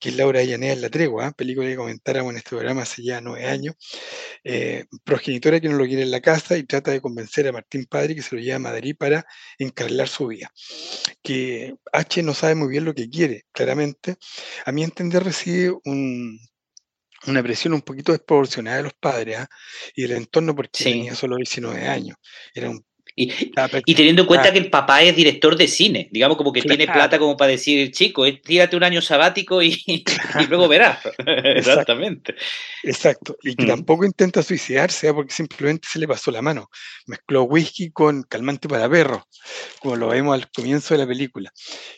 que 0.00 0.08
es 0.08 0.16
Laura 0.16 0.42
Llanea 0.42 0.72
en 0.72 0.80
La 0.82 0.90
Tregua, 0.90 1.28
¿ah? 1.28 1.32
película 1.32 1.68
que 1.68 1.76
comentáramos 1.76 2.32
en 2.32 2.38
este 2.38 2.50
programa 2.50 2.82
hace 2.82 3.04
ya 3.04 3.20
nueve 3.20 3.46
años, 3.46 3.76
eh, 4.42 4.86
progenitora 5.04 5.60
que 5.60 5.68
no 5.68 5.76
lo 5.76 5.84
quiere 5.86 6.02
en 6.02 6.10
la 6.10 6.20
casa 6.20 6.58
y 6.58 6.64
trata 6.64 6.90
de 6.90 7.00
convencer 7.00 7.46
a 7.46 7.52
Martín 7.52 7.86
Padre 7.88 8.16
que 8.16 8.22
se 8.22 8.34
lo 8.34 8.40
lleve 8.40 8.54
a 8.54 8.58
Madrid 8.58 8.96
para 8.98 9.24
encarrilar 9.58 10.08
su 10.08 10.26
vida. 10.26 10.50
Que 11.22 11.76
H 11.92 12.22
no 12.24 12.34
sabe 12.34 12.56
muy 12.56 12.68
bien 12.68 12.84
lo 12.84 12.94
que 12.94 13.08
quiere, 13.08 13.44
claramente. 13.52 14.16
A 14.64 14.72
mi 14.72 14.82
entender 14.82 15.22
recibe 15.22 15.76
un 15.84 16.40
una 17.26 17.42
presión 17.42 17.74
un 17.74 17.82
poquito 17.82 18.12
desproporcionada 18.12 18.78
de 18.78 18.82
los 18.84 18.94
padres 18.94 19.38
¿ah? 19.38 19.48
y 19.94 20.02
del 20.02 20.12
entorno 20.12 20.54
porque 20.54 20.84
tenía 20.84 21.14
solo 21.14 21.36
19 21.36 21.86
años. 21.86 22.16
Era 22.54 22.70
un 22.70 22.84
y, 23.18 23.32
y, 23.86 23.94
teniendo 23.94 24.22
en 24.22 24.28
cuenta 24.28 24.52
que 24.52 24.58
el 24.58 24.68
papá 24.68 25.00
es 25.00 25.16
director 25.16 25.56
de 25.56 25.68
cine, 25.68 26.10
digamos 26.12 26.36
como 26.36 26.52
que 26.52 26.60
tiene 26.60 26.86
plata 26.86 27.18
como 27.18 27.34
para 27.34 27.52
decir, 27.52 27.90
chico, 27.90 28.24
tírate 28.44 28.76
un 28.76 28.84
año 28.84 29.00
sabático 29.00 29.62
y, 29.62 29.82
y 29.86 30.46
luego 30.48 30.68
verás. 30.68 30.98
Exactamente. 31.26 32.34
Exacto. 32.82 33.38
Y 33.42 33.56
que 33.56 33.64
mm. 33.64 33.68
tampoco 33.68 34.04
intenta 34.04 34.42
suicidarse 34.42 35.08
¿ah? 35.08 35.14
porque 35.14 35.32
simplemente 35.32 35.88
se 35.90 35.98
le 35.98 36.06
pasó 36.06 36.30
la 36.30 36.42
mano. 36.42 36.68
Mezcló 37.06 37.44
whisky 37.44 37.90
con 37.90 38.22
calmante 38.22 38.68
para 38.68 38.86
perros, 38.86 39.22
como 39.80 39.96
lo 39.96 40.08
vemos 40.08 40.34
al 40.34 40.50
comienzo 40.50 40.92
de 40.92 40.98
la 40.98 41.06
película. 41.06 41.50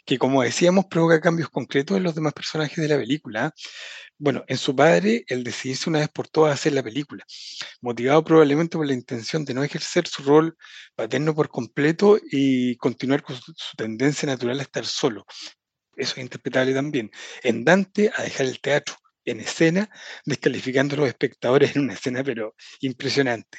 Que 0.07 0.19
como 0.19 0.45
decíamos, 0.45 0.85
provoca 0.87 1.21
cambios 1.21 1.49
concretos 1.49 1.97
en 1.97 2.05
los 2.05 2.15
demás 2.15 2.33
personajes 2.33 2.77
de 2.77 2.89
la 2.89 2.97
película. 2.97 3.47
¿ah? 3.47 3.55
Bueno, 4.19 4.45
en 4.49 4.57
su 4.59 4.75
padre, 4.75 5.25
el 5.29 5.45
decidirse 5.45 5.89
una 5.89 6.01
vez 6.01 6.09
por 6.09 6.29
todas 6.29 6.55
hacer 6.55 6.73
la 6.73 6.83
película, 6.83 7.25
motivado 7.81 8.25
probablemente 8.25 8.77
por 8.77 8.87
la 8.87 8.93
intención 8.93 9.45
de 9.45 9.55
no 9.55 9.63
ejercer 9.63 10.09
su 10.09 10.23
rol 10.25 10.57
paterno 10.97 11.35
por 11.35 11.49
completo 11.49 12.19
y 12.31 12.77
continuar 12.77 13.23
con 13.23 13.37
su, 13.37 13.55
tendencia 13.77 14.27
natural 14.27 14.59
a 14.59 14.63
estar 14.63 14.85
solo. 14.85 15.25
Eso 15.97 16.15
es 16.17 16.19
interpretable 16.19 16.75
también. 16.75 17.11
En 17.43 17.65
Dante, 17.65 18.11
a 18.17 18.23
dejar 18.23 18.47
el 18.47 18.61
teatro 18.61 18.97
en 19.25 19.41
escena, 19.41 19.91
descalificando 20.25 20.95
a 20.97 20.99
los 21.01 21.09
espectadores 21.09 21.77
en 21.77 21.83
una 21.83 21.95
escena, 21.95 22.25
pero 22.25 22.55
impresionante. 22.81 23.59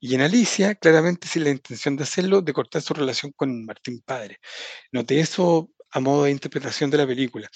Y 0.00 0.14
en 0.14 0.22
Alicia, 0.22 0.74
claramente 0.74 1.28
sin 1.28 1.44
la 1.44 1.50
intención 1.50 1.96
de 1.96 2.02
hacerlo, 2.02 2.42
de 2.42 2.52
cortar 2.52 2.82
su 2.82 2.94
relación 2.94 3.32
con 3.32 3.64
Martín 3.64 4.02
Padre. 4.04 4.38
Noté 4.92 5.20
eso 5.20 5.70
a 5.94 6.00
modo 6.00 6.24
de 6.24 6.32
interpretación 6.32 6.90
de 6.90 6.98
la 6.98 7.06
película. 7.06 7.48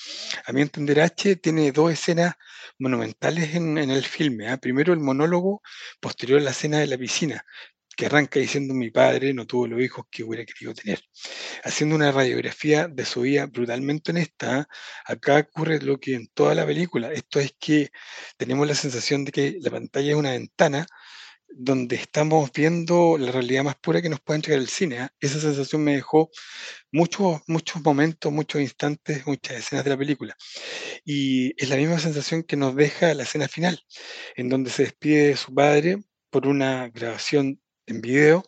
A 0.47 0.53
mi 0.53 0.63
entender, 0.63 1.01
H 1.01 1.37
tiene 1.37 1.73
dos 1.73 1.93
escenas 1.93 2.35
monumentales 2.79 3.55
en, 3.57 3.77
el 3.79 4.05
filme. 4.05 4.49
¿ah? 4.49 4.59
Primero 4.59 4.93
el 4.93 5.01
monólogo 5.01 5.61
posterior 6.01 6.41
a 6.41 6.45
la 6.45 6.53
escena 6.53 6.79
de 6.79 6.87
la 6.87 6.97
piscina, 6.97 7.45
que 7.97 8.07
arranca 8.07 8.39
diciendo 8.39 8.75
mi 8.75 8.93
padre 8.93 9.35
no 9.35 9.45
tuvo 9.45 9.67
los 9.67 9.83
hijos 9.83 10.05
que 10.09 10.23
hubiera 10.23 10.45
querido 10.45 10.73
tener. 10.73 11.01
Haciendo 11.65 11.97
una 11.97 12.13
radiografía 12.13 12.87
de 12.87 13.05
su 13.05 13.23
vida 13.23 13.47
brutalmente 13.47 14.13
honesta, 14.13 14.61
¿ah? 14.61 14.69
acá 15.05 15.39
ocurre 15.39 15.81
lo 15.83 15.99
que 15.99 16.15
en 16.15 16.29
toda 16.29 16.55
la 16.55 16.65
película. 16.65 17.13
Esto 17.13 17.41
es 17.41 17.55
que 17.59 17.91
tenemos 18.37 18.69
la 18.69 18.77
sensación 18.77 19.25
de 19.25 19.33
que 19.33 19.57
la 19.61 19.73
pantalla 19.73 20.11
es 20.13 20.17
una 20.17 20.31
ventana 20.31 20.87
donde 21.51 21.97
estamos 21.97 22.51
viendo 22.53 23.19
la 23.19 23.33
realidad 23.33 23.65
más 23.65 23.77
pura 23.77 24.03
que 24.03 24.09
nos 24.09 24.21
puede 24.21 24.37
entregar 24.37 24.61
el 24.61 24.69
cine. 24.69 25.01
¿ah? 25.01 25.13
Esa 25.21 25.41
sensación 25.41 25.83
me 25.83 25.95
dejó 25.95 26.31
muchos, 26.93 27.41
muchos 27.47 27.83
momentos, 27.83 28.33
muchos 28.33 28.61
instantes, 28.61 29.27
muchas 29.27 29.59
escenas 29.59 29.85
de 29.85 29.91
la 29.91 29.99
película. 29.99 30.37
Y 31.05 31.55
es 31.63 31.69
la 31.69 31.77
misma 31.77 31.99
sensación 31.99 32.43
que 32.43 32.57
nos 32.57 32.77
deja 32.77 33.15
la 33.15 33.25
escena 33.25 33.49
final, 33.49 33.81
en 34.37 34.49
donde 34.49 34.71
se 34.71 34.85
despide 34.85 35.29
de 35.29 35.37
su 35.37 35.55
padre 35.55 35.99
por 36.31 36.47
una 36.47 36.89
grabación 36.89 37.61
en 37.87 38.01
video. 38.01 38.45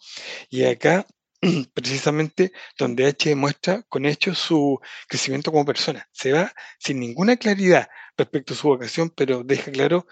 Y 0.48 0.64
acá 0.64 1.06
precisamente 1.74 2.52
donde 2.78 3.06
H 3.06 3.28
demuestra 3.28 3.82
con 3.88 4.04
hechos 4.04 4.38
su 4.38 4.78
crecimiento 5.08 5.50
como 5.50 5.64
persona. 5.64 6.06
Se 6.12 6.32
va 6.32 6.52
sin 6.78 7.00
ninguna 7.00 7.36
claridad 7.36 7.88
respecto 8.16 8.54
a 8.54 8.56
su 8.56 8.68
vocación, 8.68 9.10
pero 9.10 9.42
deja 9.42 9.70
claro 9.70 10.06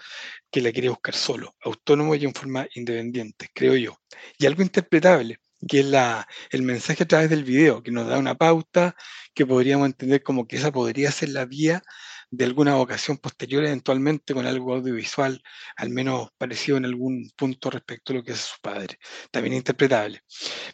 que 0.51 0.61
la 0.61 0.71
quiere 0.71 0.89
buscar 0.89 1.15
solo, 1.15 1.55
autónomo 1.61 2.15
y 2.15 2.25
en 2.25 2.33
forma 2.33 2.67
independiente, 2.73 3.49
creo 3.53 3.75
yo. 3.75 3.99
Y 4.37 4.45
algo 4.47 4.63
interpretable, 4.63 5.39
que 5.67 5.81
es 5.81 5.85
la, 5.85 6.27
el 6.51 6.63
mensaje 6.63 7.03
a 7.03 7.07
través 7.07 7.29
del 7.29 7.43
video, 7.43 7.83
que 7.83 7.91
nos 7.91 8.07
da 8.07 8.17
una 8.17 8.35
pauta 8.35 8.95
que 9.33 9.45
podríamos 9.45 9.85
entender 9.87 10.23
como 10.23 10.47
que 10.47 10.57
esa 10.57 10.71
podría 10.71 11.11
ser 11.11 11.29
la 11.29 11.45
vía 11.45 11.83
de 12.31 12.45
alguna 12.45 12.75
vocación 12.75 13.17
posterior, 13.17 13.63
eventualmente 13.65 14.33
con 14.33 14.45
algo 14.45 14.75
audiovisual, 14.75 15.41
al 15.77 15.89
menos 15.89 16.29
parecido 16.37 16.77
en 16.77 16.85
algún 16.85 17.31
punto 17.35 17.69
respecto 17.69 18.13
a 18.13 18.17
lo 18.17 18.23
que 18.23 18.33
es 18.33 18.39
su 18.39 18.59
padre. 18.61 18.97
También 19.31 19.55
interpretable. 19.55 20.21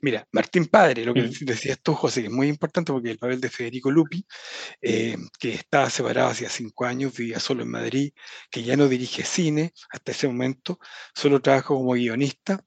Mira, 0.02 0.28
Martín 0.32 0.66
Padre, 0.68 1.06
lo 1.06 1.14
que 1.14 1.24
mm. 1.24 1.46
decías 1.46 1.80
tú, 1.82 1.94
José, 1.94 2.22
que 2.22 2.28
es 2.28 2.34
muy 2.34 2.48
importante 2.48 2.92
porque 2.92 3.12
el 3.12 3.18
papel 3.18 3.40
de 3.42 3.50
Federico 3.50 3.92
Lupi, 3.92 4.26
eh, 4.82 5.18
que 5.40 5.54
estaba 5.54 5.90
separado 5.90 6.30
hacía 6.30 6.50
cinco 6.50 6.86
años, 6.86 7.16
vivía 7.16 7.40
solo 7.40 7.64
en 7.64 7.72
Madrid, 7.72 8.12
que 8.52 8.64
ya 8.64 8.76
no 8.76 8.88
dirige 8.88 9.24
cine 9.24 9.74
hasta 9.92 10.12
ese 10.12 10.28
momento, 10.28 10.80
solo 11.14 11.42
trabaja 11.42 11.68
como 11.68 11.94
guionista 11.94 12.64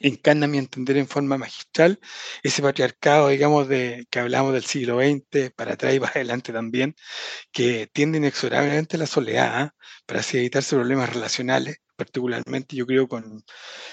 encarna, 0.00 0.46
a 0.46 0.48
mi 0.48 0.58
entender, 0.58 0.96
en 0.96 1.08
forma 1.08 1.38
magistral 1.38 2.00
ese 2.42 2.62
patriarcado, 2.62 3.28
digamos, 3.28 3.68
de 3.68 4.06
que 4.10 4.20
hablamos 4.20 4.52
del 4.54 4.64
siglo 4.64 4.98
XX, 5.00 5.50
para 5.54 5.74
atrás 5.74 5.94
y 5.94 6.00
para 6.00 6.12
adelante 6.12 6.52
también, 6.52 6.94
que 7.52 7.88
tiende 7.92 8.18
inexorablemente 8.18 8.96
a 8.96 9.00
la 9.00 9.06
soledad, 9.06 9.50
¿ah? 9.54 9.74
para 10.06 10.20
así 10.20 10.38
evitarse 10.38 10.76
problemas 10.76 11.12
relacionales, 11.12 11.78
particularmente 11.96 12.76
yo 12.76 12.86
creo 12.86 13.08
con 13.08 13.44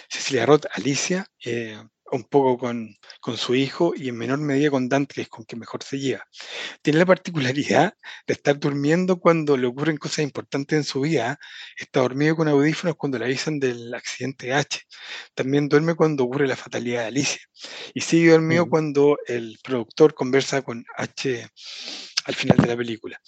Cecilia 0.10 0.46
Roth, 0.46 0.66
Alicia, 0.74 1.28
eh, 1.44 1.78
un 2.12 2.24
poco 2.24 2.58
con, 2.58 2.96
con, 3.22 3.38
su 3.38 3.56
hijo 3.56 3.94
y 3.96 4.10
en 4.10 4.18
menor 4.18 4.40
medida 4.40 4.70
con 4.72 4.90
Dante, 4.90 5.16
que 5.16 5.22
es 5.22 5.30
con 5.30 5.46
quien 5.46 5.60
mejor 5.60 5.84
se 5.84 6.00
lleva. 6.00 6.26
Tiene 6.82 7.00
la 7.00 7.06
particularidad 7.06 7.94
de 8.28 8.34
estar 8.34 8.60
durmiendo 8.60 9.20
cuando 9.20 9.58
le 9.58 9.68
ocurren 9.68 9.98
cosas 9.98 10.20
importantes 10.20 10.78
en 10.78 10.84
su 10.84 11.02
vida. 11.02 11.40
Está 11.78 12.02
dormido 12.02 12.36
con 12.36 12.48
audífonos 12.48 12.96
cuando 12.96 13.20
le 13.20 13.26
avisan 13.26 13.60
del 13.60 13.94
accidente 13.94 14.54
H. 14.54 14.82
También 15.34 15.70
duerme 15.70 15.96
cuando 15.96 16.24
ocurre 16.24 16.48
la 16.48 16.56
fatalidad 16.56 17.02
de 17.02 17.08
Alicia. 17.08 17.42
Y 17.94 18.02
sigue 18.02 18.32
dormido 18.32 18.68
cuando 18.70 19.18
el 19.28 19.58
productor 19.64 20.14
conversa 20.14 20.62
con 20.62 20.86
H 20.98 21.48
al 22.26 22.36
final 22.36 22.58
de 22.58 22.68
la 22.68 22.78
película. 22.78 23.20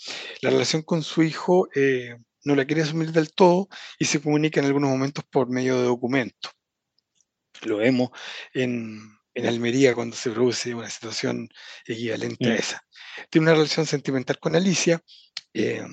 La 0.42 0.50
relación 0.50 0.84
con 0.84 1.04
su 1.04 1.24
hijo 1.24 1.68
eh, 1.76 2.16
no 2.44 2.56
la 2.56 2.66
quiere 2.66 2.84
asumir 2.84 3.12
del 3.12 3.34
todo 3.34 3.68
y 4.00 4.06
se 4.06 4.22
comunica 4.22 4.60
en 4.60 4.68
algunos 4.68 4.90
momentos 4.90 5.24
por 5.30 5.50
medio 5.50 5.78
de 5.78 5.84
documentos 5.84 6.52
lo 7.70 7.78
vemos 7.78 8.10
en, 8.54 9.20
Almería 9.34 9.96
cuando 9.96 10.16
se 10.16 10.30
produce 10.30 10.76
una 10.76 10.90
situación 10.90 11.48
equivalente 11.86 12.50
a 12.50 12.54
mm. 12.54 12.58
esa. 12.58 12.86
Tiene 13.30 13.48
una 13.48 13.54
relación 13.56 13.86
sentimental 13.86 14.38
con 14.40 14.58
Alicia, 14.58 15.02
eh, 15.54 15.86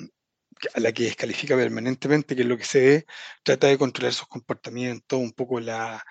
a 0.75 0.81
la 0.81 0.93
que 0.93 1.05
descalifica 1.05 1.57
permanentemente, 1.57 2.35
que 2.35 2.43
es 2.43 2.49
lo 2.49 2.59
que 2.59 2.65
se 2.65 2.81
ve, 2.81 3.07
trata 3.43 3.69
de 3.69 3.79
controlar 3.79 4.13
sus 4.13 4.27
comportamientos, 4.27 5.19
un 5.19 5.33
poco 5.33 5.61
la, 5.61 6.03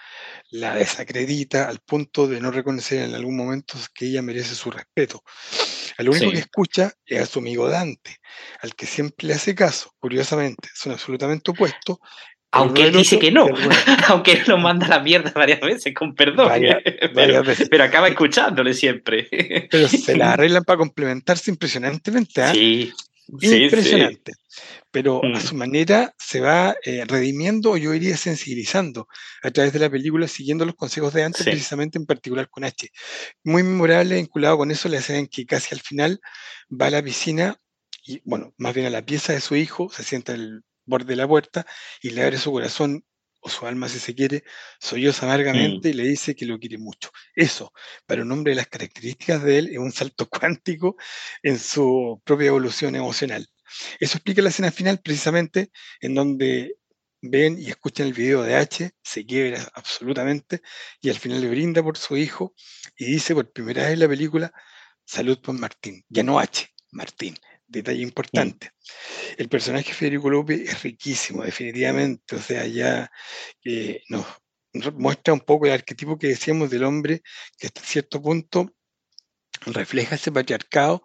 la 0.51 0.75
desacredita 0.75 1.67
al 1.67 1.79
punto 1.79 2.27
de 2.27 2.39
no 2.39 2.51
reconocer 2.51 3.03
en 3.03 3.15
algún 3.15 3.35
momento 3.35 3.77
que 3.93 4.05
ella 4.05 4.21
merece 4.21 4.55
su 4.55 4.71
respeto. 4.71 5.23
Al 5.97 6.09
único 6.09 6.31
que 6.31 6.39
escucha 6.39 6.93
es 7.05 7.21
a 7.21 7.25
su 7.25 7.39
amigo 7.39 7.67
Dante, 7.67 8.17
al 8.61 8.75
que 8.75 8.85
siempre 8.85 9.27
le 9.27 9.33
hace 9.33 9.55
caso, 9.55 9.91
curiosamente, 9.99 10.69
son 10.73 10.93
absolutamente 10.93 11.51
opuestos, 11.51 11.97
aunque 12.51 12.83
él 12.83 12.93
dice 12.93 13.19
que 13.19 13.31
no, 13.31 13.47
aunque 14.07 14.33
él 14.33 14.43
lo 14.47 14.57
manda 14.57 14.85
a 14.85 14.89
la 14.89 14.99
mierda 14.99 15.31
varias 15.35 15.59
veces, 15.59 15.93
con 15.93 16.15
perdón. 16.15 16.49
pero, 17.69 17.83
acaba 17.83 18.07
escuchándole 18.07 18.73
siempre. 18.73 19.27
Pero 19.69 19.87
se 19.87 20.15
la 20.15 20.33
arreglan 20.33 20.63
para 20.63 20.77
complementarse 20.77 21.51
impresionantemente. 21.51 22.41
¿ah? 22.41 22.53
Sí, 22.53 22.93
Impresionante. 23.29 24.31
Pero 24.89 25.21
a 25.23 25.27
mm. 25.27 25.41
su 25.41 25.55
manera 25.55 26.13
se 26.17 26.39
va 26.39 26.75
eh, 26.83 27.03
redimiendo, 27.05 27.71
o 27.71 27.77
yo 27.77 27.93
iría 27.93 28.15
sensibilizando 28.15 29.07
a 29.43 29.51
través 29.51 29.73
de 29.73 29.79
la 29.79 29.89
película, 29.89 30.29
siguiendo 30.29 30.65
los 30.65 30.75
consejos 30.75 31.13
de 31.13 31.23
antes, 31.23 31.43
precisamente 31.43 31.97
en 31.97 32.05
particular 32.05 32.49
con 32.49 32.63
H. 32.63 32.89
Muy 33.43 33.63
memorable, 33.63 34.15
vinculado 34.15 34.57
con 34.57 34.71
eso, 34.71 34.87
le 34.87 34.97
hacen 34.97 35.27
que 35.27 35.45
casi 35.45 35.75
al 35.75 35.81
final 35.81 36.21
va 36.69 36.87
a 36.87 36.91
la 36.91 37.03
piscina 37.03 37.59
y, 38.05 38.21
bueno, 38.23 38.53
más 38.57 38.73
bien 38.73 38.87
a 38.87 38.89
la 38.89 39.05
pieza 39.05 39.33
de 39.33 39.41
su 39.41 39.57
hijo, 39.57 39.89
se 39.89 40.03
sienta 40.03 40.33
en 40.33 40.39
el 40.39 40.63
borde 40.87 41.09
de 41.09 41.17
la 41.17 41.27
puerta 41.27 41.67
y 42.01 42.09
le 42.09 42.23
abre 42.23 42.39
su 42.39 42.51
corazón 42.51 43.05
o 43.39 43.49
su 43.49 43.67
alma 43.67 43.87
si 43.87 43.99
se 43.99 44.15
quiere, 44.15 44.43
solloza 44.79 45.25
amargamente 45.25 45.89
mm. 45.89 45.91
y 45.91 45.93
le 45.93 46.03
dice 46.03 46.35
que 46.35 46.45
lo 46.45 46.57
quiere 46.59 46.77
mucho. 46.77 47.11
Eso, 47.35 47.71
para 48.05 48.23
un 48.23 48.31
hombre 48.31 48.51
de 48.51 48.55
las 48.55 48.67
características 48.67 49.43
de 49.43 49.59
él, 49.59 49.69
es 49.71 49.77
un 49.77 49.91
salto 49.91 50.27
cuántico 50.29 50.95
en 51.43 51.59
su 51.59 52.21
propia 52.25 52.47
evolución 52.47 52.95
emocional. 52.95 53.47
Eso 53.99 54.17
explica 54.17 54.41
la 54.41 54.49
escena 54.49 54.71
final 54.71 54.99
precisamente 55.01 55.71
en 55.99 56.15
donde 56.15 56.77
ven 57.21 57.59
y 57.59 57.69
escuchan 57.69 58.07
el 58.07 58.13
video 58.13 58.43
de 58.43 58.55
H, 58.55 58.91
se 59.03 59.25
quiebra 59.25 59.69
absolutamente 59.73 60.61
y 61.01 61.09
al 61.09 61.17
final 61.17 61.41
le 61.41 61.49
brinda 61.49 61.83
por 61.83 61.97
su 61.97 62.15
hijo 62.15 62.53
y 62.95 63.05
dice 63.05 63.33
por 63.35 63.51
primera 63.51 63.83
vez 63.83 63.93
en 63.93 63.99
la 63.99 64.07
película, 64.07 64.53
salud 65.03 65.39
por 65.41 65.57
Martín, 65.57 66.05
ya 66.09 66.23
no 66.23 66.39
H, 66.39 66.69
Martín 66.91 67.37
detalle 67.67 68.01
importante. 68.01 68.71
El 69.37 69.49
personaje 69.49 69.93
Federico 69.93 70.29
López 70.29 70.61
es 70.61 70.83
riquísimo, 70.83 71.43
definitivamente, 71.43 72.35
o 72.35 72.41
sea, 72.41 72.65
ya 72.65 73.11
eh, 73.63 74.01
nos 74.09 74.25
muestra 74.93 75.33
un 75.33 75.41
poco 75.41 75.65
el 75.65 75.73
arquetipo 75.73 76.17
que 76.17 76.27
decíamos 76.27 76.69
del 76.69 76.83
hombre 76.83 77.21
que 77.57 77.67
hasta 77.67 77.81
cierto 77.81 78.21
punto 78.21 78.73
refleja 79.65 80.15
ese 80.15 80.31
patriarcado 80.31 81.01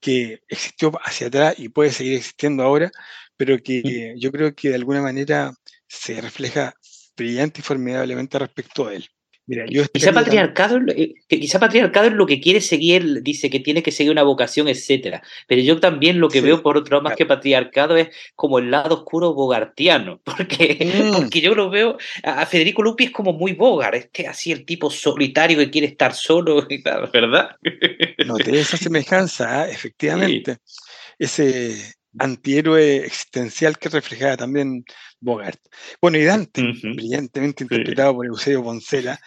que 0.00 0.40
existió 0.48 0.92
hacia 1.02 1.28
atrás 1.28 1.54
y 1.58 1.68
puede 1.68 1.90
seguir 1.90 2.14
existiendo 2.14 2.62
ahora, 2.62 2.90
pero 3.36 3.58
que 3.58 4.14
yo 4.18 4.30
creo 4.32 4.54
que 4.54 4.68
de 4.68 4.76
alguna 4.76 5.02
manera 5.02 5.52
se 5.88 6.20
refleja 6.20 6.74
brillante 7.16 7.60
y 7.60 7.64
formidablemente 7.64 8.38
respecto 8.38 8.86
a 8.86 8.94
él. 8.94 9.08
Mira, 9.48 9.64
quizá, 9.92 10.12
patriarcado, 10.12 10.80
eh, 10.88 11.14
quizá 11.28 11.60
patriarcado 11.60 12.08
es 12.08 12.14
lo 12.14 12.26
que 12.26 12.40
quiere 12.40 12.60
seguir, 12.60 13.22
dice 13.22 13.48
que 13.48 13.60
tiene 13.60 13.80
que 13.80 13.92
seguir 13.92 14.10
una 14.10 14.24
vocación, 14.24 14.66
etcétera. 14.66 15.22
Pero 15.46 15.62
yo 15.62 15.78
también 15.78 16.18
lo 16.18 16.28
que 16.28 16.40
veo 16.40 16.62
por 16.62 16.76
otro 16.76 16.96
lado 16.96 17.04
más 17.04 17.16
que 17.16 17.26
patriarcado 17.26 17.96
es 17.96 18.08
como 18.34 18.58
el 18.58 18.72
lado 18.72 18.96
oscuro 18.96 19.34
bogartiano, 19.34 20.20
porque, 20.24 21.04
mm. 21.04 21.16
porque 21.16 21.40
yo 21.40 21.54
lo 21.54 21.70
veo, 21.70 21.96
a 22.24 22.44
Federico 22.44 22.82
Lupi 22.82 23.04
es 23.04 23.10
como 23.12 23.32
muy 23.32 23.52
bogar, 23.52 23.94
este 23.94 24.26
así 24.26 24.50
el 24.50 24.64
tipo 24.64 24.90
solitario 24.90 25.58
que 25.58 25.70
quiere 25.70 25.86
estar 25.86 26.12
solo, 26.12 26.66
¿verdad? 27.12 27.50
No, 28.26 28.34
tiene 28.38 28.60
esa 28.60 28.76
semejanza, 28.76 29.62
¿ah? 29.62 29.68
efectivamente. 29.70 30.58
Ese 31.18 31.94
antihéroe 32.18 33.04
existencial 33.04 33.78
que 33.78 33.88
reflejaba 33.88 34.36
también 34.36 34.84
Bogart. 35.20 35.60
Bueno, 36.00 36.18
y 36.18 36.24
Dante, 36.24 36.62
brillantemente 36.94 37.64
interpretado 37.64 38.14
por 38.14 38.26
Eusebio 38.26 38.62
Poncela, 38.62 39.18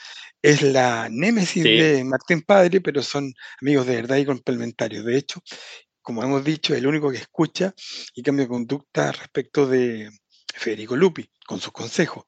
es 0.42 0.62
la 0.62 1.10
némesis 1.10 1.64
de 1.64 2.04
Martín 2.04 2.42
Padre, 2.42 2.82
pero 2.82 3.02
son 3.02 3.34
amigos 3.62 3.86
de 3.88 3.96
verdad 3.96 4.18
y 4.18 4.26
complementarios. 4.26 5.04
De 5.04 5.18
hecho, 5.18 5.42
como 6.02 6.24
hemos 6.24 6.44
dicho, 6.44 6.74
es 6.74 6.80
el 6.80 6.88
único 6.88 7.12
que 7.12 7.18
escucha 7.18 7.74
y 8.16 8.24
cambia 8.24 8.48
conducta 8.48 9.12
respecto 9.12 9.68
de 9.68 10.10
Federico 10.54 10.96
Lupi, 10.96 11.30
con 11.46 11.60
sus 11.60 11.72
consejos. 11.72 12.24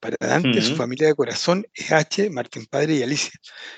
Para 0.00 0.16
Dante, 0.20 0.60
su 0.62 0.76
familia 0.76 1.08
de 1.08 1.14
corazón 1.14 1.66
es 1.72 1.92
H, 1.92 2.30
Martín 2.30 2.66
Padre 2.66 2.94
y 2.94 3.02
Alicia. 3.02 3.32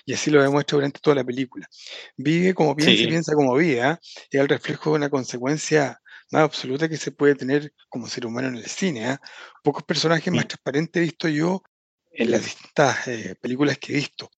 Y 0.04 0.14
así 0.14 0.30
lo 0.30 0.42
demuestra 0.42 0.76
durante 0.76 1.00
toda 1.00 1.16
la 1.16 1.24
película. 1.24 1.68
Vive 2.16 2.54
como 2.54 2.74
piensa 2.76 3.02
y 3.02 3.06
piensa 3.06 3.34
como 3.34 3.54
vive. 3.54 3.82
¿ah? 3.82 3.98
Es 4.30 4.40
el 4.40 4.48
reflejo 4.48 4.90
de 4.90 4.96
una 4.96 5.10
consecuencia 5.10 6.00
más 6.30 6.42
absoluta 6.42 6.88
que 6.88 6.96
se 6.96 7.12
puede 7.12 7.34
tener 7.34 7.72
como 7.88 8.06
ser 8.06 8.26
humano 8.26 8.48
en 8.48 8.56
el 8.56 8.66
cine. 8.66 9.06
¿ah? 9.06 9.20
Pocos 9.62 9.82
personajes 9.82 10.32
más 10.32 10.48
transparentes 10.48 11.00
he 11.00 11.04
visto 11.04 11.28
yo 11.28 11.62
en 12.10 12.30
las 12.30 12.44
distintas 12.44 13.08
eh, 13.08 13.34
películas 13.40 13.78
que 13.78 13.92
he 13.92 13.96
visto. 13.96 14.30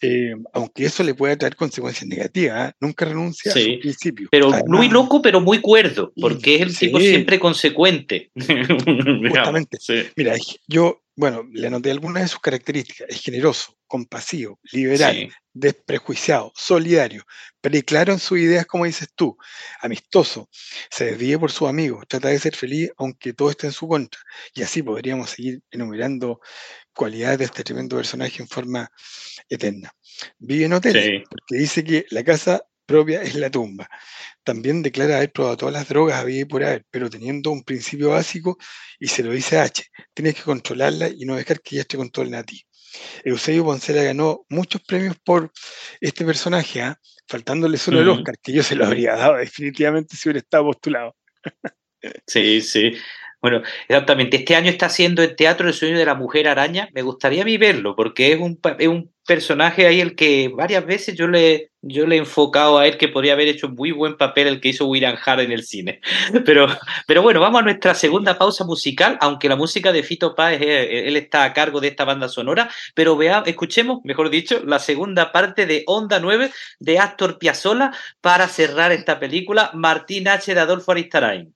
Eh, 0.00 0.34
aunque 0.52 0.84
eso 0.84 1.02
le 1.02 1.14
pueda 1.14 1.36
traer 1.36 1.56
consecuencias 1.56 2.06
negativas, 2.06 2.68
¿ah? 2.68 2.76
nunca 2.80 3.06
renuncia 3.06 3.52
a 3.52 3.54
su 3.54 3.78
principio. 3.80 4.28
Pero 4.30 4.50
muy 4.66 4.88
loco, 4.88 5.22
pero 5.22 5.40
muy 5.40 5.60
cuerdo, 5.60 6.12
porque 6.20 6.56
es 6.56 6.60
el 6.62 6.76
tipo 6.76 7.00
siempre 7.00 7.38
consecuente. 7.38 8.30
Justamente. 8.34 9.78
Mira, 10.16 10.34
yo, 10.68 11.03
bueno, 11.16 11.44
le 11.52 11.66
anoté 11.66 11.90
algunas 11.90 12.24
de 12.24 12.28
sus 12.28 12.40
características. 12.40 13.08
Es 13.08 13.22
generoso, 13.22 13.76
compasivo, 13.86 14.58
liberal, 14.72 15.32
desprejuiciado, 15.52 16.52
solidario, 16.56 17.24
preclaro 17.60 18.12
en 18.12 18.18
sus 18.18 18.38
ideas, 18.38 18.66
como 18.66 18.84
dices 18.84 19.08
tú, 19.14 19.36
amistoso, 19.80 20.48
se 20.90 21.06
desvíe 21.06 21.38
por 21.38 21.52
sus 21.52 21.68
amigos, 21.68 22.04
trata 22.08 22.28
de 22.28 22.38
ser 22.38 22.56
feliz 22.56 22.90
aunque 22.96 23.32
todo 23.32 23.50
esté 23.50 23.68
en 23.68 23.72
su 23.72 23.86
contra. 23.86 24.20
Y 24.54 24.62
así 24.62 24.82
podríamos 24.82 25.30
seguir 25.30 25.60
enumerando 25.70 26.40
cualidades 26.92 27.38
de 27.38 27.44
este 27.44 27.62
tremendo 27.62 27.96
personaje 27.96 28.42
en 28.42 28.48
forma 28.48 28.90
eterna. 29.48 29.92
Vive 30.38 30.64
en 30.64 30.72
hoteles, 30.72 31.22
porque 31.28 31.56
dice 31.56 31.84
que 31.84 32.06
la 32.10 32.24
casa 32.24 32.64
propia 32.86 33.22
es 33.22 33.34
la 33.34 33.50
tumba. 33.50 33.88
También 34.42 34.82
declara 34.82 35.16
haber 35.16 35.32
probado 35.32 35.56
todas 35.56 35.74
las 35.74 35.88
drogas 35.88 36.24
a 36.24 36.30
y 36.30 36.44
por 36.44 36.64
haber, 36.64 36.84
pero 36.90 37.08
teniendo 37.08 37.50
un 37.50 37.62
principio 37.62 38.10
básico, 38.10 38.58
y 38.98 39.08
se 39.08 39.22
lo 39.22 39.32
dice 39.32 39.58
H, 39.58 39.84
tienes 40.12 40.34
que 40.34 40.42
controlarla 40.42 41.08
y 41.08 41.24
no 41.24 41.36
dejar 41.36 41.60
que 41.60 41.76
ella 41.76 41.84
te 41.84 41.96
controlen 41.96 42.34
a 42.34 42.42
ti. 42.42 42.64
Eusebio 43.24 43.64
Poncela 43.64 44.02
ganó 44.02 44.44
muchos 44.48 44.82
premios 44.82 45.16
por 45.24 45.50
este 46.00 46.24
personaje, 46.24 46.82
¿ah? 46.82 46.98
faltándole 47.26 47.78
solo 47.78 48.00
el 48.00 48.08
Oscar, 48.08 48.36
que 48.42 48.52
yo 48.52 48.62
se 48.62 48.76
lo 48.76 48.86
habría 48.86 49.16
dado 49.16 49.36
definitivamente 49.36 50.16
si 50.16 50.28
hubiera 50.28 50.40
estado 50.40 50.64
postulado. 50.64 51.16
Sí, 52.26 52.60
sí. 52.60 52.92
Bueno, 53.40 53.62
exactamente. 53.88 54.38
Este 54.38 54.56
año 54.56 54.70
está 54.70 54.86
haciendo 54.86 55.22
el 55.22 55.36
Teatro 55.36 55.68
El 55.68 55.74
Sueño 55.74 55.98
de 55.98 56.06
la 56.06 56.14
Mujer 56.14 56.48
Araña. 56.48 56.88
Me 56.94 57.02
gustaría 57.02 57.42
a 57.42 57.44
mí 57.44 57.56
verlo, 57.56 57.94
porque 57.94 58.32
es 58.32 58.40
un, 58.40 58.58
es 58.78 58.88
un 58.88 59.13
personaje 59.26 59.86
ahí 59.86 60.00
el 60.00 60.14
que 60.14 60.50
varias 60.54 60.84
veces 60.84 61.16
yo 61.16 61.26
le, 61.26 61.70
yo 61.80 62.06
le 62.06 62.16
he 62.16 62.18
enfocado 62.18 62.78
a 62.78 62.86
él 62.86 62.98
que 62.98 63.08
podría 63.08 63.32
haber 63.32 63.48
hecho 63.48 63.68
muy 63.68 63.90
buen 63.90 64.16
papel 64.16 64.46
el 64.46 64.60
que 64.60 64.68
hizo 64.70 64.86
William 64.86 65.16
Hart 65.24 65.40
en 65.40 65.52
el 65.52 65.64
cine. 65.64 66.00
Pero, 66.44 66.66
pero 67.06 67.22
bueno, 67.22 67.40
vamos 67.40 67.60
a 67.60 67.64
nuestra 67.64 67.94
segunda 67.94 68.36
pausa 68.36 68.64
musical, 68.64 69.16
aunque 69.20 69.48
la 69.48 69.56
música 69.56 69.92
de 69.92 70.02
Fito 70.02 70.34
Páez, 70.34 70.60
eh, 70.60 71.08
él 71.08 71.16
está 71.16 71.44
a 71.44 71.52
cargo 71.52 71.80
de 71.80 71.88
esta 71.88 72.04
banda 72.04 72.28
sonora, 72.28 72.70
pero 72.94 73.16
vea, 73.16 73.42
escuchemos, 73.46 74.00
mejor 74.04 74.30
dicho, 74.30 74.62
la 74.64 74.78
segunda 74.78 75.32
parte 75.32 75.66
de 75.66 75.84
Onda 75.86 76.18
9 76.20 76.50
de 76.80 76.98
Astor 76.98 77.38
Piazzolla 77.38 77.92
para 78.20 78.48
cerrar 78.48 78.92
esta 78.92 79.18
película, 79.18 79.70
Martín 79.74 80.28
H. 80.28 80.54
de 80.54 80.60
Adolfo 80.60 80.92
Aristarain. 80.92 81.54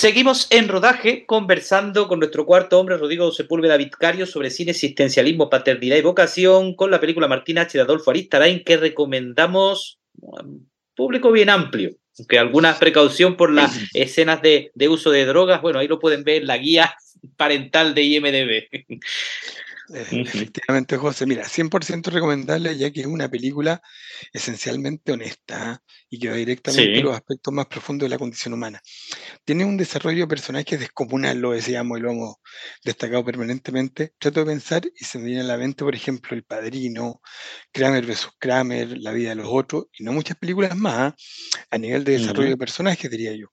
Seguimos 0.00 0.46
en 0.48 0.68
rodaje 0.68 1.26
conversando 1.26 2.08
con 2.08 2.20
nuestro 2.20 2.46
cuarto 2.46 2.80
hombre, 2.80 2.96
Rodrigo 2.96 3.30
Sepúlveda 3.32 3.76
Vizcario, 3.76 4.24
sobre 4.24 4.48
cine, 4.48 4.70
existencialismo, 4.70 5.50
paternidad 5.50 5.98
y 5.98 6.00
vocación, 6.00 6.74
con 6.74 6.90
la 6.90 7.00
película 7.00 7.28
Martín 7.28 7.58
H. 7.58 7.76
de 7.76 7.82
Adolfo 7.82 8.10
Aristarain, 8.10 8.64
que 8.64 8.78
recomendamos 8.78 10.00
a 10.22 10.42
un 10.42 10.70
público 10.96 11.30
bien 11.30 11.50
amplio. 11.50 11.90
Aunque 12.18 12.38
alguna 12.38 12.78
precaución 12.78 13.36
por 13.36 13.52
las 13.52 13.78
escenas 13.92 14.40
de, 14.40 14.70
de 14.74 14.88
uso 14.88 15.10
de 15.10 15.26
drogas, 15.26 15.60
bueno, 15.60 15.80
ahí 15.80 15.86
lo 15.86 15.98
pueden 15.98 16.24
ver 16.24 16.40
en 16.40 16.46
la 16.46 16.56
guía 16.56 16.94
parental 17.36 17.94
de 17.94 18.02
IMDB. 18.02 18.68
Efectivamente, 19.92 20.96
José. 20.96 21.26
Mira, 21.26 21.44
100% 21.44 22.06
recomendable 22.06 22.74
ya 22.78 22.90
que 22.90 23.00
es 23.00 23.06
una 23.06 23.28
película 23.28 23.82
esencialmente 24.32 25.12
honesta 25.12 25.82
y 26.10 26.18
que 26.18 26.28
va 26.28 26.34
directamente 26.34 26.98
a 26.98 27.02
los 27.02 27.14
aspectos 27.14 27.54
más 27.54 27.66
profundos 27.66 28.06
de 28.06 28.10
la 28.10 28.18
condición 28.18 28.52
humana. 28.52 28.82
Tiene 29.44 29.64
un 29.64 29.76
desarrollo 29.76 30.24
de 30.24 30.26
personajes 30.26 30.80
descomunal, 30.80 31.38
lo 31.38 31.52
decíamos 31.52 31.98
y 31.98 32.02
lo 32.02 32.10
hemos 32.10 32.34
destacado 32.84 33.24
permanentemente. 33.24 34.12
Trato 34.18 34.40
de 34.40 34.46
pensar 34.46 34.82
y 34.84 35.04
se 35.04 35.18
me 35.18 35.26
viene 35.26 35.42
a 35.42 35.44
la 35.44 35.56
mente, 35.56 35.84
por 35.84 35.94
ejemplo, 35.94 36.36
El 36.36 36.42
Padrino, 36.42 37.20
Kramer 37.70 38.04
vs. 38.04 38.28
Kramer, 38.38 38.98
La 38.98 39.12
vida 39.12 39.30
de 39.30 39.36
los 39.36 39.46
otros, 39.48 39.84
y 39.96 40.02
no 40.02 40.12
muchas 40.12 40.36
películas 40.36 40.76
más 40.76 40.94
¿ah? 40.98 41.16
a 41.70 41.78
nivel 41.78 42.02
de 42.02 42.18
desarrollo 42.18 42.50
de 42.50 42.56
personajes, 42.56 43.08
diría 43.08 43.32
yo. 43.36 43.46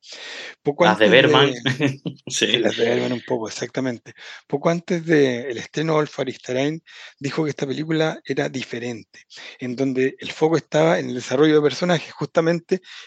Poco 0.63 0.85
las 0.85 0.97
de 0.97 1.09
Berman. 1.09 1.53
sí. 2.27 2.57
Las 2.57 2.75
de 2.75 2.85
Berman 2.85 3.13
un 3.13 3.21
poco, 3.21 3.47
exactamente. 3.47 4.13
Poco 4.47 4.71
antes 4.71 5.05
del 5.05 5.57
estreno 5.57 6.01
de 6.01 6.07
Aristarain 6.17 6.81
dijo 7.19 7.43
que 7.43 7.51
esta 7.51 7.67
película 7.67 8.19
era 8.25 8.49
diferente, 8.49 9.19
en 9.59 9.75
donde 9.75 10.15
el 10.17 10.31
foco 10.31 10.57
estaba 10.57 10.97
en 10.97 11.09
el 11.09 11.15
desarrollo 11.15 11.55
de 11.55 11.61
personajes 11.61 12.11
justamente 12.13 12.46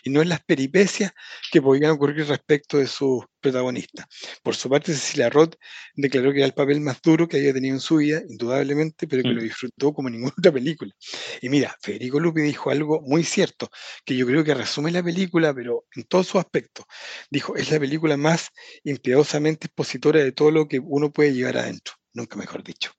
y 0.05 0.11
no 0.11 0.23
en 0.23 0.29
las 0.29 0.45
peripecias 0.45 1.13
que 1.51 1.63
podían 1.63 1.91
ocurrir 1.93 2.27
respecto 2.27 2.79
de 2.79 2.87
sus 2.87 3.25
protagonistas. 3.41 4.07
Por 4.43 4.55
su 4.55 4.69
parte, 4.69 4.93
Cecilia 4.93 5.31
Roth 5.31 5.55
declaró 5.95 6.33
que 6.33 6.39
era 6.39 6.47
el 6.47 6.55
papel 6.55 6.81
más 6.81 7.01
duro 7.03 7.27
que 7.29 7.39
había 7.39 7.53
tenido 7.53 7.75
en 7.75 7.81
su 7.81 7.97
vida, 7.97 8.23
indudablemente, 8.29 9.07
pero 9.07 9.23
que 9.23 9.31
lo 9.31 9.41
mm. 9.41 9.45
disfrutó 9.45 9.93
como 9.93 10.11
ninguna 10.11 10.33
otra 10.39 10.53
película. 10.53 10.93
Y 11.41 11.49
mira, 11.49 11.75
Federico 11.81 12.21
Lupi 12.21 12.43
dijo 12.43 12.71
algo 12.71 13.01
muy 13.03 13.25
cierto, 13.25 13.71
que 14.05 14.17
yo 14.17 14.27
creo 14.27 14.45
que 14.45 14.55
resume 14.55 14.91
la 14.91 15.03
película, 15.03 15.55
pero 15.55 15.87
en 15.95 16.05
todos 16.05 16.29
sus 16.29 16.41
aspectos. 16.41 16.85
Dijo, 17.31 17.57
es 17.57 17.71
la 17.71 17.81
película 17.81 18.17
más 18.17 18.49
impiedosamente 18.85 19.67
expositora 19.67 20.21
de 20.21 20.33
todo 20.33 20.51
lo 20.51 20.69
que 20.69 20.79
uno 20.79 21.11
puede 21.11 21.33
llevar 21.33 21.59
adentro, 21.59 21.95
nunca 22.13 22.37
mejor 22.37 22.63
dicho. 22.63 22.93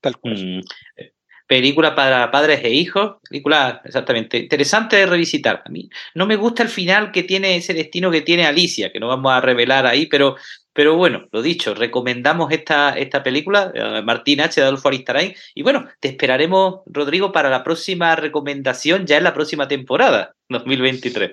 Tal 0.00 0.18
cual. 0.18 0.34
Mm, 0.34 0.60
eh, 0.96 1.12
película 1.48 1.94
para 1.94 2.30
padres 2.30 2.60
e 2.62 2.70
hijos, 2.70 3.16
película 3.28 3.80
exactamente 3.84 4.36
interesante 4.36 4.96
de 4.96 5.06
revisitar. 5.06 5.62
A 5.64 5.70
mí 5.70 5.88
no 6.14 6.26
me 6.26 6.36
gusta 6.36 6.62
el 6.62 6.68
final 6.68 7.10
que 7.10 7.22
tiene 7.22 7.56
ese 7.56 7.72
destino 7.74 8.10
que 8.10 8.20
tiene 8.20 8.46
Alicia, 8.46 8.92
que 8.92 9.00
no 9.00 9.08
vamos 9.08 9.32
a 9.32 9.40
revelar 9.40 9.86
ahí, 9.86 10.06
pero, 10.06 10.36
pero 10.74 10.94
bueno, 10.96 11.26
lo 11.32 11.40
dicho, 11.40 11.74
recomendamos 11.74 12.52
esta, 12.52 12.96
esta 12.98 13.22
película, 13.22 13.72
eh, 13.74 14.02
Martín 14.02 14.42
H. 14.42 14.60
de 14.60 14.66
Adolfo 14.66 14.88
Aristarain, 14.88 15.34
y 15.54 15.62
bueno, 15.62 15.88
te 16.00 16.08
esperaremos, 16.08 16.82
Rodrigo, 16.84 17.32
para 17.32 17.48
la 17.48 17.64
próxima 17.64 18.14
recomendación 18.14 19.06
ya 19.06 19.16
en 19.16 19.24
la 19.24 19.32
próxima 19.32 19.66
temporada, 19.66 20.34
2023. 20.50 21.32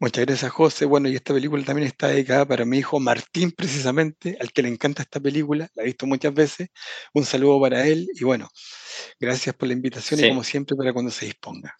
Muchas 0.00 0.26
gracias, 0.26 0.52
José. 0.52 0.84
Bueno, 0.84 1.08
y 1.08 1.16
esta 1.16 1.34
película 1.34 1.64
también 1.64 1.88
está 1.88 2.06
dedicada 2.06 2.46
para 2.46 2.64
mi 2.64 2.78
hijo 2.78 3.00
Martín, 3.00 3.50
precisamente, 3.50 4.36
al 4.40 4.52
que 4.52 4.62
le 4.62 4.68
encanta 4.68 5.02
esta 5.02 5.18
película, 5.18 5.68
la 5.74 5.82
he 5.82 5.86
visto 5.86 6.06
muchas 6.06 6.32
veces. 6.32 6.68
Un 7.14 7.24
saludo 7.24 7.60
para 7.60 7.84
él 7.84 8.08
y 8.14 8.22
bueno, 8.22 8.48
gracias 9.18 9.56
por 9.56 9.66
la 9.66 9.74
invitación 9.74 10.20
y 10.20 10.28
como 10.28 10.44
siempre 10.44 10.76
para 10.76 10.92
cuando 10.92 11.10
se 11.10 11.26
disponga. 11.26 11.74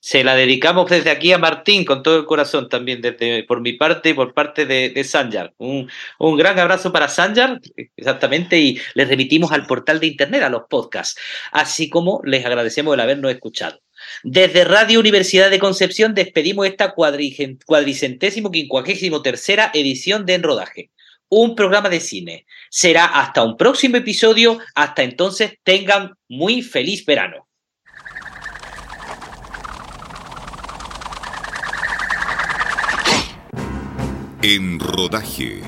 Se 0.00 0.24
la 0.24 0.34
dedicamos 0.34 0.90
desde 0.90 1.10
aquí 1.10 1.32
a 1.32 1.38
Martín 1.38 1.84
con 1.84 2.02
todo 2.02 2.16
el 2.18 2.26
corazón 2.26 2.68
también, 2.68 3.00
desde 3.00 3.44
por 3.44 3.60
mi 3.60 3.74
parte 3.74 4.10
y 4.10 4.14
por 4.14 4.34
parte 4.34 4.66
de, 4.66 4.90
de 4.90 5.04
Sanjar. 5.04 5.54
Un, 5.58 5.88
un, 6.18 6.36
gran 6.36 6.58
abrazo 6.58 6.92
para 6.92 7.08
Sanjar, 7.08 7.60
exactamente, 7.96 8.58
y 8.58 8.80
les 8.94 9.08
remitimos 9.08 9.52
al 9.52 9.66
portal 9.66 10.00
de 10.00 10.08
internet, 10.08 10.42
a 10.42 10.48
los 10.48 10.62
podcasts, 10.68 11.20
así 11.52 11.88
como 11.88 12.20
les 12.24 12.44
agradecemos 12.44 12.94
el 12.94 13.00
habernos 13.00 13.32
escuchado. 13.32 13.80
Desde 14.22 14.64
Radio 14.64 15.00
Universidad 15.00 15.50
de 15.50 15.58
Concepción 15.58 16.14
despedimos 16.14 16.66
esta 16.66 16.94
cuadricentésimo 16.94 18.50
quincuagésimo 18.50 19.22
tercera 19.22 19.70
edición 19.74 20.26
de 20.26 20.34
Enrodaje, 20.34 20.90
un 21.28 21.54
programa 21.54 21.88
de 21.88 22.00
cine. 22.00 22.46
Será 22.70 23.06
hasta 23.06 23.42
un 23.42 23.56
próximo 23.56 23.96
episodio. 23.96 24.58
Hasta 24.74 25.02
entonces, 25.02 25.54
tengan 25.62 26.14
muy 26.28 26.62
feliz 26.62 27.04
verano. 27.04 27.46
En 34.42 34.78
Rodaje, 34.78 35.60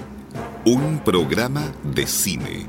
un 0.65 1.03
programa 1.03 1.73
de 1.83 2.07
cine 2.07 2.67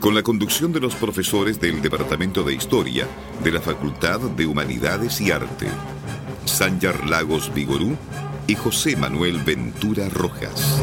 con 0.00 0.14
la 0.14 0.22
conducción 0.22 0.72
de 0.72 0.80
los 0.80 0.94
profesores 0.96 1.60
del 1.60 1.82
Departamento 1.82 2.42
de 2.42 2.54
Historia 2.54 3.06
de 3.44 3.52
la 3.52 3.60
Facultad 3.60 4.18
de 4.18 4.46
Humanidades 4.46 5.20
y 5.20 5.30
Arte, 5.30 5.68
Sanjar 6.46 7.06
Lagos 7.06 7.52
Vigorú 7.54 7.96
y 8.46 8.54
José 8.54 8.96
Manuel 8.96 9.38
Ventura 9.44 10.08
Rojas. 10.08 10.80